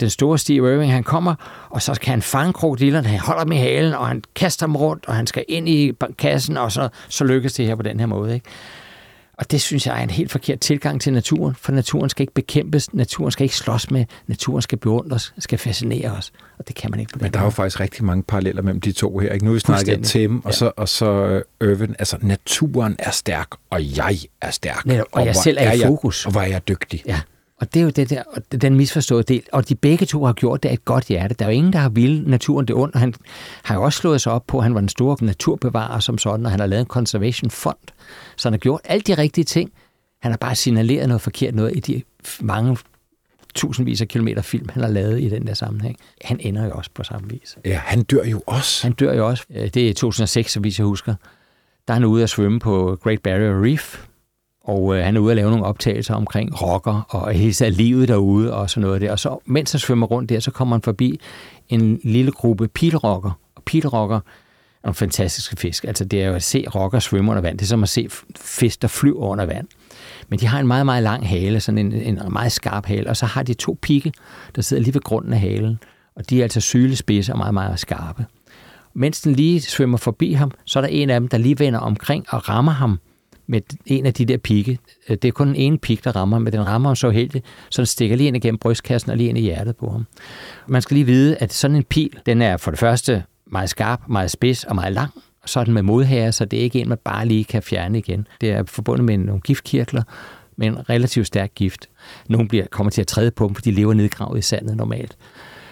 [0.04, 1.36] den store Steve Irving, han kommer,
[1.70, 4.76] og så kan han fange krokodillerne, han holder dem i halen, og han kaster dem
[4.76, 7.99] rundt, og han skal ind i kassen, og så, så lykkes det her på den
[7.99, 8.34] her måde.
[8.34, 8.45] Ikke?
[9.38, 12.34] Og det synes jeg er en helt forkert tilgang til naturen, for naturen skal ikke
[12.34, 16.91] bekæmpes, naturen skal ikke slås med, naturen skal beundres, skal fascinere os, og det kan
[16.91, 19.32] man ikke på Men der er jo faktisk rigtig mange paralleller mellem de to her.
[19.32, 19.45] Ikke?
[19.45, 20.58] Nu er vi snakket Tim, og, ja.
[20.58, 21.95] så, og så Irvin.
[21.99, 24.86] Altså, naturen er stærk, og jeg er stærk.
[24.86, 26.24] Netop, og, og jeg selv er i fokus.
[26.24, 27.04] Jeg, og hvor er jeg dygtig.
[27.06, 27.20] Ja.
[27.58, 28.24] Og det er jo det der,
[28.62, 29.43] den misforståede del.
[29.51, 31.36] Og de begge to har gjort det af et godt hjerte.
[31.39, 32.95] Der er jo ingen, der har ville naturen det ondt.
[32.95, 33.14] Han
[33.64, 36.45] har jo også slået sig op på, at han var en stor naturbevarer som sådan,
[36.45, 37.78] og han har lavet en conservation fond.
[38.36, 39.72] Så han har gjort alle de rigtige ting.
[40.22, 42.01] Han har bare signaleret noget forkert noget i de
[42.41, 42.78] mange
[43.56, 45.97] tusindvis af kilometer film, han har lavet i den der sammenhæng.
[46.22, 47.58] Han ender jo også på samme vis.
[47.66, 48.84] Ja, han dør jo også.
[48.88, 49.43] Han dør jo også.
[49.49, 51.16] Det er 2006, så vidt jeg husker.
[51.88, 54.06] Der er han ude at svømme på Great Barrier Reef,
[54.64, 58.53] og øh, han er ude at lave nogle optagelser omkring rocker og hele livet derude
[58.53, 59.11] og sådan noget der.
[59.11, 61.20] Og så, mens han svømmer rundt der, så kommer han forbi
[61.70, 63.32] en lille gruppe pilrocker.
[63.55, 64.22] Og pilrocker er
[64.84, 65.84] nogle fantastiske fisk.
[65.84, 67.57] Altså det er jo at se rocker svømme under vand.
[67.57, 69.68] Det er som at se fisk, der flyver under vand.
[70.30, 73.18] Men de har en meget, meget lang hale, sådan en, en meget skarp hale, og
[73.18, 74.14] så har de to pigge,
[74.55, 75.80] der sidder lige ved grunden af halen.
[76.16, 78.26] Og de er altså sylespidse og meget, meget skarpe.
[78.93, 81.80] Mens den lige svømmer forbi ham, så er der en af dem, der lige vender
[81.80, 82.99] omkring og rammer ham
[83.48, 84.80] med en af de der pigge.
[85.10, 87.44] Øh, det er kun en ene pik, der rammer, men den rammer ham så heldig,
[87.70, 90.06] så den stikker lige ind igennem brystkassen og lige ind i hjertet på ham.
[90.68, 94.02] Man skal lige vide, at sådan en pil, den er for det første meget skarp,
[94.08, 95.12] meget spids og meget lang,
[95.46, 97.98] så er den med modhager, så det er ikke en, man bare lige kan fjerne
[97.98, 98.28] igen.
[98.41, 100.04] Det er forbundet med nogle giftkirtler,
[100.56, 101.89] med en relativt stærk gift.
[102.30, 105.18] Nogle bliver, kommer til at træde på dem, for de lever nedgravet i sandet normalt.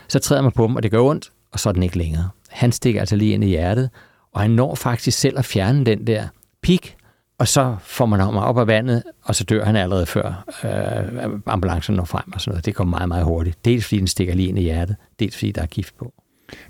[0.08, 2.30] Så træder man på dem, og det gør ondt, og så er den ikke længere.
[2.50, 3.90] Han stikker altså lige ind i hjertet,
[4.34, 6.28] og han når faktisk selv at fjerne den der
[6.62, 6.96] pik,
[7.42, 11.40] og så får man ham op af vandet, og så dør han allerede før øh,
[11.46, 12.66] ambulancen når frem og sådan noget.
[12.66, 13.66] Det går meget, meget hurtigt.
[13.66, 16.14] Dels fordi den stikker lige ind i hjertet, dels fordi der er gift på.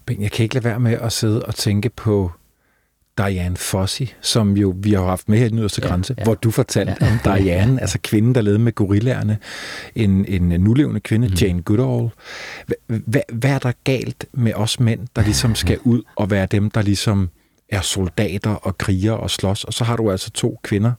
[0.05, 2.31] Ben, jeg kan ikke lade være med at sidde og tænke på
[3.17, 6.23] Diane Fossey, som jo vi har haft med her i den yderste ja, grænse, ja.
[6.23, 7.11] hvor du fortalte ja.
[7.11, 9.37] om Diane, altså kvinden, der levede med gorillerne,
[9.95, 11.33] en, en nulevende kvinde, mm.
[11.33, 12.09] Jane Goodall.
[12.87, 16.71] Hvad, hvad er der galt med os mænd, der ligesom skal ud og være dem,
[16.71, 17.29] der ligesom
[17.71, 20.91] er soldater og kriger og slås, og så har du altså to kvinder,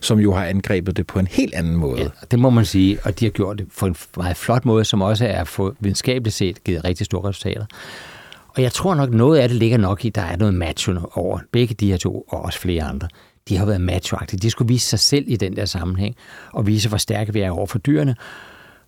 [0.00, 2.00] som jo har angrebet det på en helt anden måde.
[2.00, 4.84] Ja, det må man sige, og de har gjort det på en meget flot måde,
[4.84, 7.66] som også er for videnskabeligt set givet rigtig store resultater.
[8.48, 11.38] Og jeg tror nok, noget af det ligger nok i, der er noget macho over
[11.52, 13.08] begge de her to, og også flere andre.
[13.48, 14.40] De har været machoagtige.
[14.40, 16.16] De skulle vise sig selv i den der sammenhæng,
[16.52, 18.16] og vise, hvor stærke vi er over for dyrene,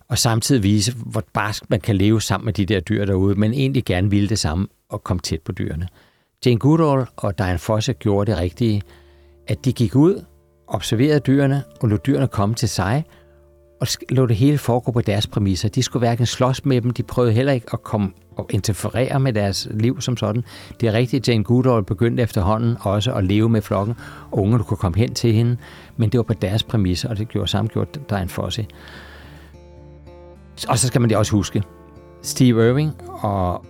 [0.09, 3.53] og samtidig vise, hvor barsk man kan leve sammen med de der dyr derude, men
[3.53, 5.87] egentlig gerne ville det samme og komme tæt på dyrene.
[6.45, 8.81] Jane Goodall og Diane Fosse gjorde det rigtige,
[9.47, 10.25] at de gik ud,
[10.67, 13.03] observerede dyrene og lod dyrene komme til sig,
[13.81, 15.69] og lå det hele foregå på deres præmisser.
[15.69, 19.33] De skulle hverken slås med dem, de prøvede heller ikke at komme og interferere med
[19.33, 20.43] deres liv som sådan.
[20.81, 23.95] Det er rigtigt, Jane Goodall begyndte efterhånden også at leve med flokken,
[24.31, 25.57] og ungerne kunne komme hen til hende,
[25.97, 28.65] men det var på deres præmisser, og det gjorde samgjort Diane Fosse.
[30.67, 31.63] Og så skal man det også huske,
[32.21, 33.65] Steve Irving og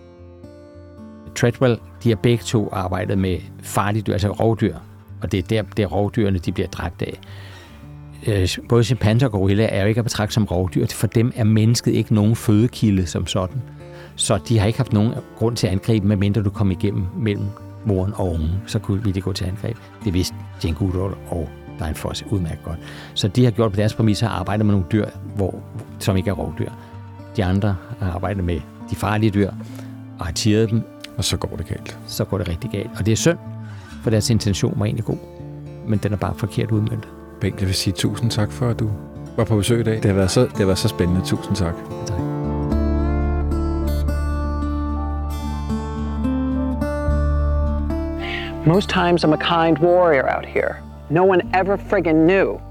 [1.36, 4.76] Treadwell, de har begge to arbejdet med farlige dyr, altså rovdyr,
[5.22, 7.20] og det er der, der rovdyrene de bliver dræbt af.
[8.28, 10.86] Øh, både chimpanser og gorilla er jo ikke at betragte som rovdyr.
[10.88, 13.62] For dem er mennesket ikke nogen fødekilde som sådan.
[14.16, 17.46] Så de har ikke haft nogen grund til at angribe, medmindre du kom igennem mellem
[17.86, 18.50] moren og ungen.
[18.68, 19.78] Så kunne vi det gå til angreb.
[20.04, 22.80] Det vidste Jane Goodall og Diane Foss udmærket godt.
[23.14, 25.06] Så de har gjort på deres præmisser arbejde med nogle dyr,
[25.36, 25.64] hvor,
[26.00, 26.70] som ikke er rovdyr.
[27.38, 28.60] De andre har arbejdet med
[28.90, 29.52] de farlige dyr
[30.20, 30.82] og har tiret dem.
[31.18, 31.97] Og så går det galt.
[32.07, 32.89] Så går det rigtig galt.
[32.99, 33.38] Og det er synd,
[34.03, 35.18] for deres intention var egentlig god.
[35.88, 37.09] Men den er bare forkert udmyndtet.
[37.41, 38.89] Bengt, jeg vil sige tusind tak for, at du
[39.38, 39.95] var på besøg i dag.
[39.95, 41.22] Det har været så, det har været så spændende.
[41.26, 41.76] Tusind tak.
[42.05, 42.20] Tak.
[48.66, 50.78] Most times I'm a kind warrior out here.
[51.09, 52.61] No one ever friggin' knew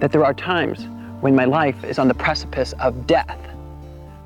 [0.00, 0.88] that there are times
[1.22, 3.38] when my life is on the precipice of death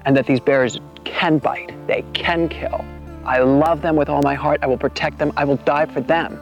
[0.06, 2.84] and that these bears can bite, they can kill.
[3.24, 4.60] I love them with all my heart.
[4.62, 5.32] I will protect them.
[5.36, 6.38] I will die for them.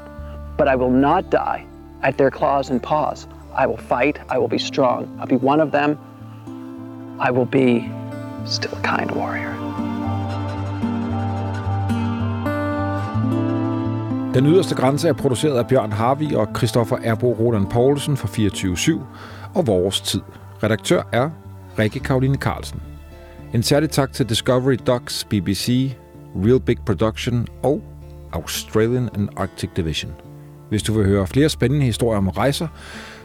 [0.57, 1.67] But I will not die
[2.03, 3.27] at their claws and paws.
[3.55, 4.21] I will fight.
[4.31, 5.07] I will be strong.
[5.21, 5.99] I'll be one of them.
[7.19, 7.91] I will be
[8.47, 9.51] still a kind warrior.
[14.35, 19.01] Den yderste grænse er produceret af Bjørn Harvi og Christoffer Erbo Roland Poulsen fra 24-7
[19.55, 20.21] og Vores Tid.
[20.63, 21.31] Redaktør er
[21.79, 22.83] Rikke Karoline Carlsen.
[23.55, 25.93] En særlig tak til Discovery Docs, BBC,
[26.37, 27.83] Real Big Production og
[28.33, 30.13] Australian and Arctic Division.
[30.69, 32.69] Hvis du vil høre flere spændende historier om rejser,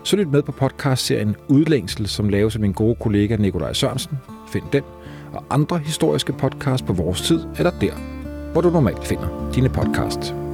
[0.04, 4.18] så lyt med på podcastserien Udlængsel, som laves af min gode kollega Nikolaj Sørensen.
[4.48, 4.84] Find den
[5.34, 7.94] og andre historiske podcasts på vores tid, eller der,
[8.52, 10.45] hvor du normalt finder dine podcasts.